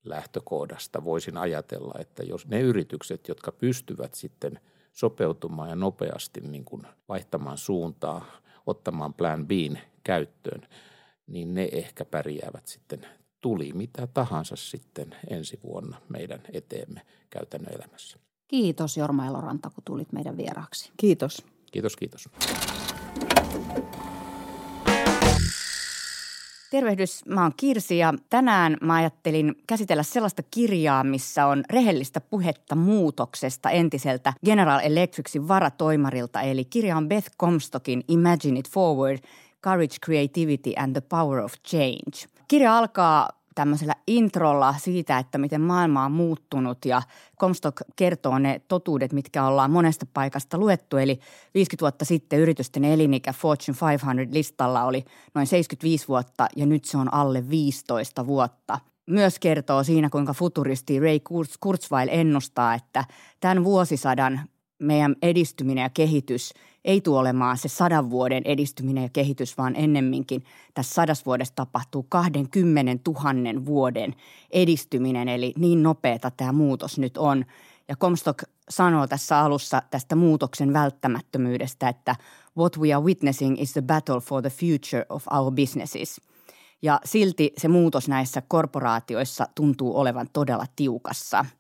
[0.05, 4.61] lähtökohdasta voisin ajatella, että jos ne yritykset, jotka pystyvät sitten–
[4.99, 8.25] sopeutumaan ja nopeasti niin kuin vaihtamaan suuntaa,
[8.67, 9.51] ottamaan plan B
[10.05, 10.69] käyttöön,
[11.27, 13.07] niin ne ehkä pärjäävät sitten
[13.41, 18.19] tuli mitä tahansa sitten ensi vuonna meidän eteemme käytännön elämässä.
[18.49, 20.93] Kiitos Jorma Eloranta, kun tulit meidän vieraaksi.
[20.97, 21.47] Kiitos.
[21.73, 22.29] Kiitos, kiitos.
[26.71, 32.75] Tervehdys, mä oon Kirsi ja tänään mä ajattelin käsitellä sellaista kirjaa, missä on rehellistä puhetta
[32.75, 36.41] muutoksesta entiseltä General Electricsin varatoimarilta.
[36.41, 39.19] Eli kirja on Beth Comstockin Imagine It Forward,
[39.65, 42.27] Courage, Creativity and the Power of Change.
[42.49, 47.03] Kirja alkaa tämmöisellä introlla siitä, että miten maailma on muuttunut ja
[47.41, 50.97] Comstock kertoo ne totuudet, mitkä ollaan monesta paikasta luettu.
[50.97, 51.21] Eli
[51.55, 55.05] 50 vuotta sitten yritysten elinikä Fortune 500-listalla oli
[55.35, 58.79] noin 75 vuotta ja nyt se on alle 15 vuotta.
[59.07, 61.19] Myös kertoo siinä, kuinka futuristi Ray
[61.61, 63.05] Kurzweil ennustaa, että
[63.41, 64.41] tämän vuosisadan
[64.79, 66.53] meidän edistyminen ja kehitys
[66.89, 72.07] ei tule olemaan se sadan vuoden edistyminen ja kehitys, vaan ennemminkin tässä sadas vuodessa tapahtuu
[72.09, 74.15] 20 000 vuoden
[74.51, 77.45] edistyminen, eli niin nopeata tämä muutos nyt on.
[77.89, 82.17] Ja Comstock sanoo tässä alussa tästä muutoksen välttämättömyydestä, että
[82.59, 86.21] what we are witnessing is the battle for the future of our businesses.
[86.83, 91.45] Ja silti se muutos näissä korporaatioissa tuntuu olevan todella tiukassa–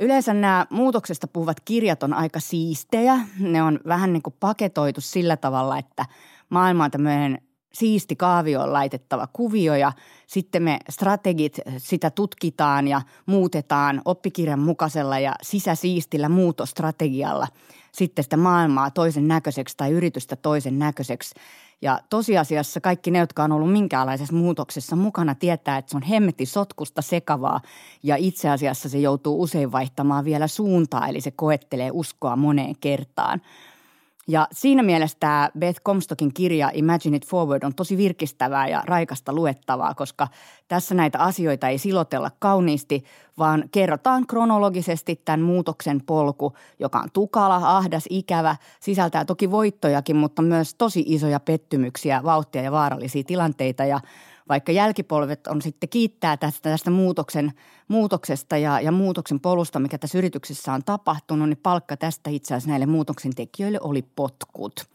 [0.00, 3.18] Yleensä nämä muutoksesta puhuvat kirjat on aika siistejä.
[3.38, 6.06] Ne on vähän niin kuin paketoitu sillä tavalla, että
[6.48, 7.42] maailma on tämmöinen
[7.72, 9.92] siisti kaavioon laitettava kuvio ja
[10.26, 17.46] sitten me strategit sitä tutkitaan ja muutetaan oppikirjan mukaisella ja sisäsiistillä muutostrategialla
[17.92, 21.34] sitten sitä maailmaa toisen näköiseksi tai yritystä toisen näköiseksi.
[21.82, 26.46] Ja tosiasiassa kaikki ne, jotka on ollut minkäänlaisessa muutoksessa mukana, tietää, että se on hemmetti
[26.46, 27.60] sotkusta sekavaa
[28.02, 33.40] ja itse asiassa se joutuu usein vaihtamaan vielä suuntaa, eli se koettelee uskoa moneen kertaan–
[34.28, 39.32] ja siinä mielessä tämä Beth Comstockin kirja Imagine It Forward on tosi virkistävää ja raikasta
[39.32, 40.28] luettavaa, koska
[40.68, 43.04] tässä näitä asioita ei silotella kauniisti,
[43.38, 50.42] vaan kerrotaan kronologisesti tämän muutoksen polku, joka on tukala, ahdas, ikävä, sisältää toki voittojakin, mutta
[50.42, 53.84] myös tosi isoja pettymyksiä, vauhtia ja vaarallisia tilanteita.
[53.84, 54.00] Ja
[54.50, 57.52] vaikka jälkipolvet on sitten kiittää tästä, tästä muutoksen,
[57.88, 62.70] muutoksesta ja, ja muutoksen polusta, mikä tässä yrityksessä on tapahtunut, niin palkka tästä itse asiassa
[62.70, 64.88] näille muutoksen tekijöille oli potkut.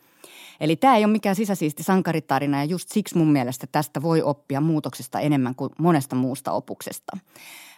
[0.60, 4.62] Eli tämä ei ole mikään sisäsiisti sankaritarina ja just siksi mun mielestä tästä voi oppia
[4.62, 7.18] muutoksesta enemmän kuin monesta muusta opuksesta.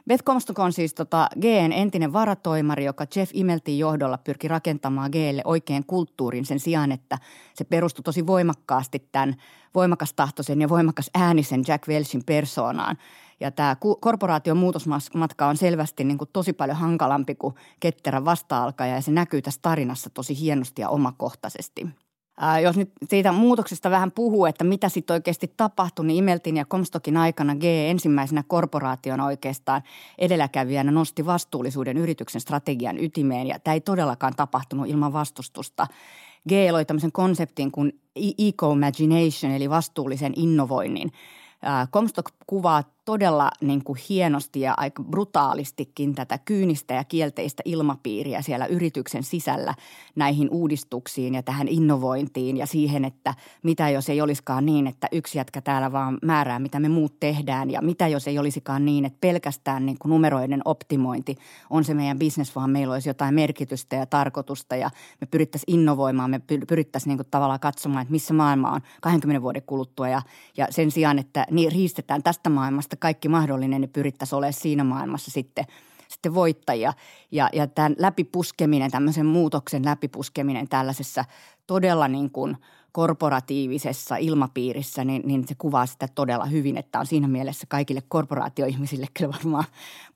[0.07, 5.41] Beth Comstock on siis tota Gn entinen varatoimari, joka Jeff Imeltin johdolla pyrki rakentamaan Glle
[5.45, 7.17] oikein kulttuurin sen sijaan, että
[7.53, 9.35] se perustui tosi voimakkaasti tämän
[9.75, 12.97] voimakastahtoisen ja voimakas äänisen Jack Welchin persoonaan.
[13.39, 19.01] Ja tämä korporaation muutosmatka on selvästi niin kuin tosi paljon hankalampi kuin ketterä vasta ja
[19.01, 21.87] se näkyy tässä tarinassa tosi hienosti ja omakohtaisesti–
[22.39, 26.65] Ää, jos nyt siitä muutoksesta vähän puhuu, että mitä sitten oikeasti tapahtui, niin Imeltin ja
[26.65, 29.81] Comstockin aikana G ensimmäisenä korporaation oikeastaan
[30.17, 35.87] edelläkävijänä nosti vastuullisuuden yrityksen strategian ytimeen ja tämä ei todellakaan tapahtunut ilman vastustusta.
[36.49, 41.11] G loi tämmöisen konseptin kuin eco-imagination eli vastuullisen innovoinnin.
[41.91, 48.65] Comstock kuvaa todella niin kuin hienosti ja aika brutaalistikin tätä kyynistä ja kielteistä ilmapiiriä siellä
[48.65, 49.73] yrityksen sisällä
[50.15, 53.33] näihin uudistuksiin ja tähän innovointiin ja siihen, että
[53.63, 57.71] mitä jos ei olisikaan niin, että yksi jätkä täällä vaan määrää, mitä me muut tehdään
[57.71, 61.35] ja mitä jos ei olisikaan niin, että pelkästään niin kuin numeroiden optimointi
[61.69, 64.89] on se meidän bisnes, vaan meillä olisi jotain merkitystä ja tarkoitusta ja
[65.21, 69.63] me pyrittäisiin innovoimaan, me pyrittäisiin niin kuin tavallaan katsomaan, että missä maailma on 20 vuoden
[69.65, 70.21] kuluttua ja,
[70.57, 75.31] ja sen sijaan, että niin riistetään tästä maailmasta kaikki mahdollinen, niin pyrittäisiin olemaan siinä maailmassa
[75.31, 75.65] sitten,
[76.07, 76.93] sitten voittajia.
[77.31, 81.25] Ja, ja tämän läpipuskeminen, tämmöisen muutoksen läpipuskeminen tällaisessa
[81.67, 82.57] todella niin kuin
[82.91, 89.07] korporatiivisessa ilmapiirissä, niin, niin se kuvaa sitä todella hyvin, että on siinä mielessä kaikille korporaatioihmisille
[89.13, 89.65] kyllä varmaan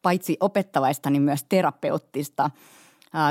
[0.01, 2.49] paitsi opettavaista, niin myös terapeuttista–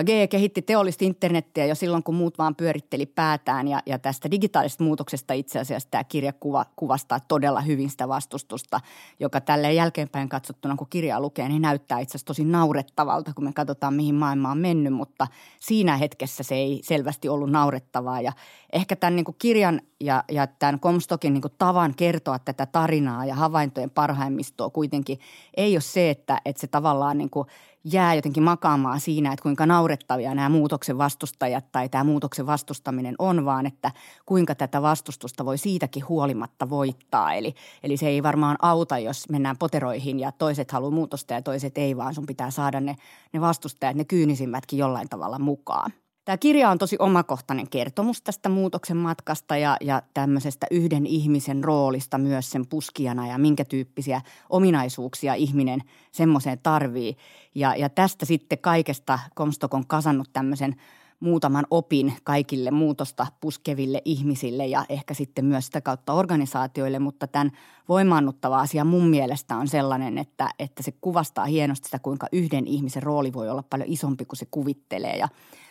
[0.05, 3.69] G kehitti teollista internettiä jo silloin, kun muut vaan pyöritteli päätään.
[3.69, 8.81] Ja, ja tästä digitaalisesta muutoksesta itse asiassa tämä kirja kuva, kuvastaa todella hyvin sitä vastustusta,
[9.21, 13.53] joka tälle jälkeenpäin katsottuna, kun kirjaa lukee, niin näyttää itse asiassa tosi naurettavalta, kun me
[13.53, 15.27] katsotaan, mihin maailma on mennyt, mutta
[15.61, 18.21] siinä hetkessä se ei selvästi ollut naurettavaa.
[18.21, 18.33] Ja
[18.73, 23.25] ehkä tämän niin kuin kirjan ja, ja tämän Comstockin niin kuin tavan kertoa tätä tarinaa
[23.25, 25.19] ja havaintojen parhaimmistoa kuitenkin
[25.57, 27.47] ei ole se, että, että se tavallaan niin kuin–
[27.85, 33.45] jää jotenkin makaamaan siinä, että kuinka naurettavia nämä muutoksen vastustajat tai tämä muutoksen vastustaminen on,
[33.45, 33.91] vaan että
[34.27, 37.35] kuinka tätä vastustusta voi siitäkin huolimatta voittaa.
[37.35, 41.79] Eli, eli se ei varmaan auta, jos mennään poteroihin ja toiset haluaa muutosta ja toiset
[41.79, 42.97] ei, vaan sun pitää saada ne,
[43.33, 45.93] ne vastustajat, ne kyynisimmätkin jollain tavalla mukaan.
[46.31, 52.19] Tämä kirja on tosi omakohtainen kertomus tästä muutoksen matkasta ja, ja tämmöisestä yhden ihmisen roolista
[52.19, 54.21] myös sen puskijana ja minkä tyyppisiä
[54.51, 55.81] ominaisuuksia ihminen
[56.13, 57.17] semmoiseen tarvii.
[57.55, 60.77] Ja, ja tästä sitten kaikesta Comstock on kasannut tämmöisen
[61.21, 67.51] muutaman opin kaikille muutosta puskeville ihmisille ja ehkä sitten myös sitä kautta organisaatioille, mutta tämän
[67.89, 73.03] voimaannuttava asia mun mielestä on sellainen, että, että se kuvastaa hienosti sitä, kuinka yhden ihmisen
[73.03, 75.29] rooli voi olla paljon isompi kuin se kuvittelee ja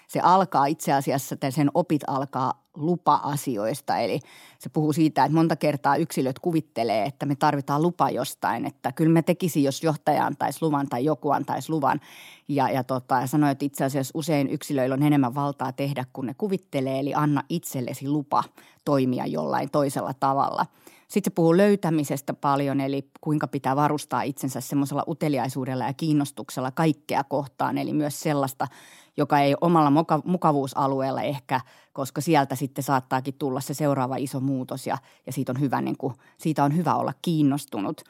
[0.10, 3.98] se alkaa itse asiassa, tai sen opit alkaa lupa-asioista.
[3.98, 4.20] Eli
[4.60, 8.66] se puhuu siitä, että monta kertaa yksilöt kuvittelee, että me tarvitaan lupa jostain.
[8.66, 12.02] Että kyllä me tekisi, jos johtaja antaisi luvan tai joku antaisi luvan.
[12.48, 16.34] Ja, ja, tota, sanoi, että itse asiassa usein yksilöillä on enemmän valtaa tehdä kuin ne
[16.34, 17.00] kuvittelee.
[17.00, 18.44] Eli anna itsellesi lupa
[18.86, 20.66] toimia jollain toisella tavalla–
[21.10, 27.24] sitten se puhuu löytämisestä paljon, eli kuinka pitää varustaa itsensä semmoisella uteliaisuudella ja kiinnostuksella kaikkea
[27.24, 28.68] kohtaan, eli myös sellaista,
[29.18, 31.62] joka ei omalla mukavuusalueella ehkä,
[31.94, 35.98] koska sieltä sitten saattaakin tulla se seuraava iso muutos ja, ja siitä, on hyvä, niin
[35.98, 38.02] kuin, siitä on hyvä olla kiinnostunut–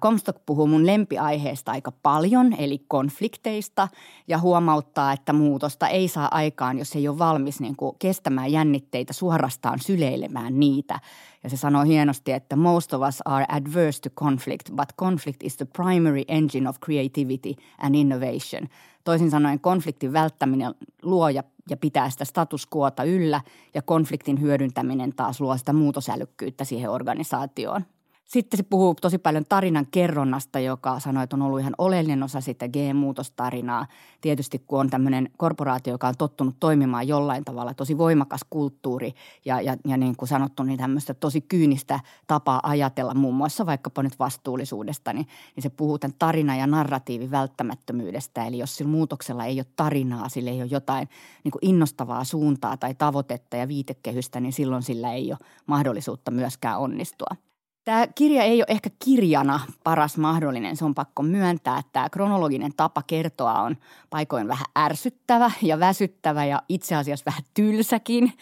[0.00, 3.88] Comstock puhuu mun lempiaiheesta aika paljon, eli konflikteista,
[4.28, 9.12] ja huomauttaa, että muutosta ei saa aikaan, jos ei ole valmis niin kuin kestämään jännitteitä,
[9.12, 11.00] suorastaan syleilemään niitä.
[11.44, 15.56] Ja se sanoo hienosti, että most of us are adverse to conflict, but conflict is
[15.56, 18.68] the primary engine of creativity and innovation.
[19.04, 23.40] Toisin sanoen konfliktin välttäminen luo ja, ja pitää sitä status quota yllä,
[23.74, 27.84] ja konfliktin hyödyntäminen taas luo sitä muutosälykkyyttä siihen organisaatioon.
[28.30, 32.40] Sitten se puhuu tosi paljon tarinan kerronnasta, joka sanoi, että on ollut ihan oleellinen osa
[32.40, 33.86] sitä G-muutostarinaa.
[34.20, 39.12] Tietysti kun on tämmöinen korporaatio, joka on tottunut toimimaan jollain tavalla, tosi voimakas kulttuuri
[39.44, 44.02] ja, ja, ja niin kuin sanottu, niin tämmöistä tosi kyynistä tapaa ajatella muun muassa vaikkapa
[44.02, 45.26] nyt vastuullisuudesta, niin,
[45.56, 48.46] niin se puhuu tämän tarina- ja narratiivin välttämättömyydestä.
[48.46, 51.08] Eli jos sillä muutoksella ei ole tarinaa, sillä ei ole jotain
[51.44, 56.78] niin kuin innostavaa suuntaa tai tavoitetta ja viitekehystä, niin silloin sillä ei ole mahdollisuutta myöskään
[56.78, 57.49] onnistua.
[57.84, 62.72] Tämä kirja ei ole ehkä kirjana paras mahdollinen, se on pakko myöntää, että tämä kronologinen
[62.76, 63.76] tapa kertoa on
[64.10, 68.32] paikoin vähän ärsyttävä ja väsyttävä ja itse asiassa vähän tylsäkin.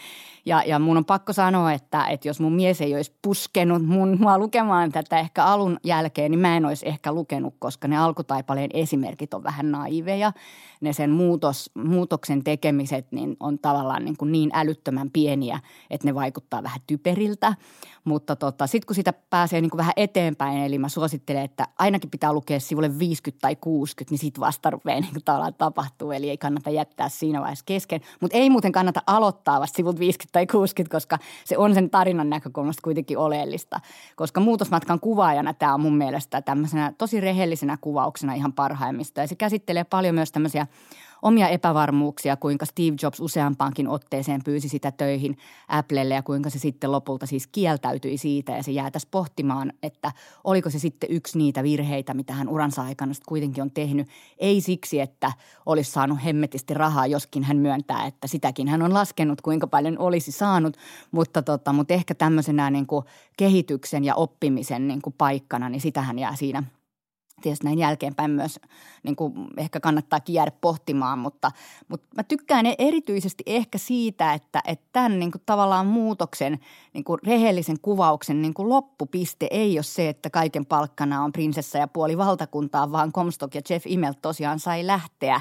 [0.49, 4.17] Ja, ja mun on pakko sanoa, että, että jos mun mies ei olisi puskenut mun,
[4.21, 8.71] mua lukemaan tätä ehkä alun jälkeen, niin mä en olisi ehkä lukenut, koska ne alkutaipaleen
[8.75, 10.33] esimerkit on vähän naiveja.
[10.81, 16.15] Ne sen muutos, muutoksen tekemiset niin on tavallaan niin, kuin niin älyttömän pieniä, että ne
[16.15, 17.55] vaikuttaa vähän typeriltä.
[18.05, 22.11] Mutta tota, sitten kun sitä pääsee niin kuin vähän eteenpäin, eli mä suosittelen, että ainakin
[22.11, 26.13] pitää lukea sivulle 50 tai 60, niin sitten vasta rupeaa niin kuin tapahtuu.
[26.13, 28.01] Eli ei kannata jättää siinä vaiheessa kesken.
[28.21, 32.31] Mutta ei muuten kannata aloittaa vasta sivut 50 tai 60, koska se on sen tarinan
[32.31, 33.81] näkökulmasta kuitenkin oleellista.
[34.17, 39.21] Koska muutosmatkan kuvaajana tämä on mun mielestä tämmöisenä tosi rehellisenä kuvauksena ihan parhaimmista.
[39.21, 40.67] Ja se käsittelee paljon myös tämmöisiä
[41.23, 45.39] omia epävarmuuksia, kuinka Steve Jobs useampaankin otteeseen pyysi sitä töihin
[45.69, 50.13] Applelle ja kuinka se sitten lopulta siis kieltäytyi siitä ja se jäätäisi pohtimaan, että
[50.45, 54.09] oliko se sitten yksi niitä virheitä, mitä hän uransa aikana kuitenkin on tehnyt.
[54.39, 55.33] Ei siksi, että
[55.67, 60.33] olisi saanut hemmetisti rahaa, joskin hän myöntää, että sitäkin hän on laskenut, kuinka paljon olisi
[60.33, 60.77] saanut,
[61.11, 63.05] mutta, tota, mutta ehkä tämmöisenä niin kuin
[63.37, 66.63] kehityksen ja oppimisen niin kuin paikkana, niin sitähän jää siinä–
[67.41, 68.61] tietysti näin jälkeenpäin myös
[69.03, 71.51] niin kuin ehkä kannattaa jäädä pohtimaan, mutta,
[71.89, 76.59] mutta mä tykkään e- erityisesti ehkä siitä, että, että tämän niin kuin tavallaan muutoksen,
[76.93, 81.79] niin kuin rehellisen kuvauksen niin kuin loppupiste ei ole se, että kaiken palkkana on prinsessa
[81.79, 85.41] ja puoli valtakuntaa, vaan Comstock ja Jeff Immelt tosiaan sai lähteä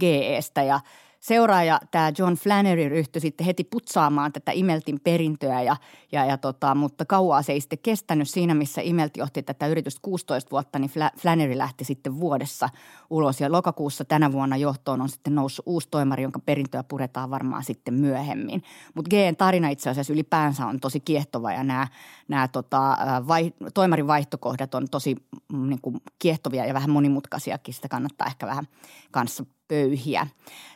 [0.00, 0.80] GEstä ja–
[1.20, 5.76] seuraaja, tämä John Flannery, ryhtyi sitten heti putsaamaan tätä Imeltin perintöä, ja,
[6.12, 10.00] ja, ja tota, mutta kauaa se ei sitten kestänyt siinä, missä Imelt johti tätä yritystä
[10.02, 12.68] 16 vuotta, niin Flannery lähti sitten vuodessa
[13.10, 13.40] ulos.
[13.40, 17.94] Ja lokakuussa tänä vuonna johtoon on sitten noussut uusi toimari, jonka perintöä puretaan varmaan sitten
[17.94, 18.62] myöhemmin.
[18.94, 21.86] Mutta Gn tarina itse asiassa ylipäänsä on tosi kiehtova ja nämä,
[22.30, 22.96] nämä tota,
[23.28, 25.16] vai, toimarin vaihtokohdat on tosi
[25.52, 27.74] mm, niin kuin kiehtovia ja vähän monimutkaisiakin.
[27.74, 28.64] Sitä kannattaa ehkä vähän
[29.10, 30.26] kanssa pöyhiä.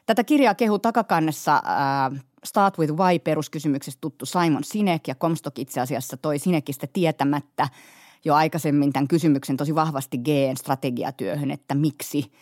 [0.07, 5.81] Tätä kirjaa kehu takakannessa äh, Start with Why peruskysymyksestä tuttu Simon Sinek ja Comstock itse
[5.81, 7.69] asiassa toi Sinekistä tietämättä
[8.25, 12.25] jo aikaisemmin tämän kysymyksen tosi vahvasti Gn strategiatyöhön, että miksi–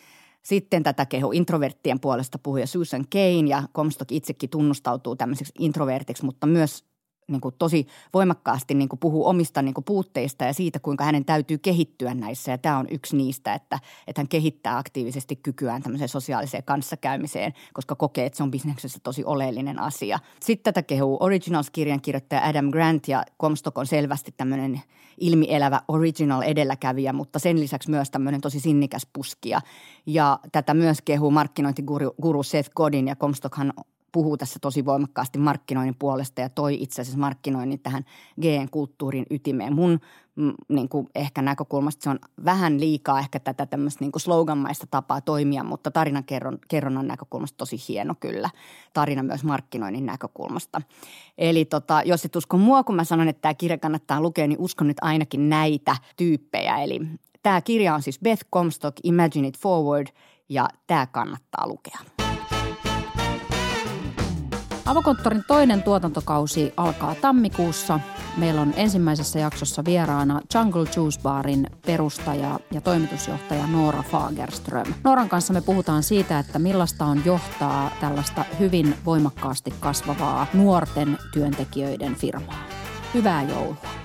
[0.42, 6.46] sitten tätä kehu introverttien puolesta puhuja Susan Kane ja Comstock itsekin tunnustautuu tämmöiseksi introvertiksi, mutta
[6.46, 6.84] myös
[7.28, 11.24] niin kuin tosi voimakkaasti niin kuin puhuu omista niin kuin puutteista ja siitä, kuinka hänen
[11.24, 12.50] täytyy kehittyä näissä.
[12.50, 17.94] Ja tämä on yksi niistä, että, että hän kehittää aktiivisesti kykyään tämmöiseen sosiaaliseen kanssakäymiseen, koska
[17.94, 20.18] kokee, että se on bisneksessä tosi oleellinen asia.
[20.40, 24.82] Sitten tätä kehuu Originals-kirjan kirjoittaja Adam Grant ja Comstock on selvästi tämmöinen
[25.20, 29.60] ilmielävä original edelläkävijä, mutta sen lisäksi myös tämmöinen tosi sinnikäs puskija.
[30.06, 33.72] Ja tätä myös kehuu markkinointiguru Seth Godin ja Comstockhan
[34.12, 38.04] puhuu tässä tosi voimakkaasti markkinoinnin puolesta ja toi itse asiassa markkinoinnin tähän
[38.40, 39.74] GN-kulttuurin ytimeen.
[39.74, 40.00] Mun
[40.36, 44.86] mm, niin kuin ehkä näkökulmasta se on vähän liikaa ehkä tätä tämmöistä niin kuin sloganmaista
[44.90, 48.50] tapaa toimia, mutta tarinan kerron, kerronnan näkökulmasta tosi hieno kyllä.
[48.92, 50.82] Tarina myös markkinoinnin näkökulmasta.
[51.38, 54.60] Eli tota, jos et usko mua, kun mä sanon, että tämä kirja kannattaa lukea, niin
[54.60, 56.76] uskon nyt ainakin näitä tyyppejä.
[56.76, 57.00] Eli
[57.42, 60.06] tämä kirja on siis Beth Comstock, Imagine It Forward,
[60.48, 61.98] ja tämä kannattaa lukea.
[64.86, 68.00] Avokonttorin toinen tuotantokausi alkaa tammikuussa.
[68.36, 74.94] Meillä on ensimmäisessä jaksossa vieraana Jungle Juice Barin perustaja ja toimitusjohtaja Noora Fagerström.
[75.04, 82.14] Nooran kanssa me puhutaan siitä, että millaista on johtaa tällaista hyvin voimakkaasti kasvavaa nuorten työntekijöiden
[82.14, 82.64] firmaa.
[83.14, 84.01] Hyvää joulua!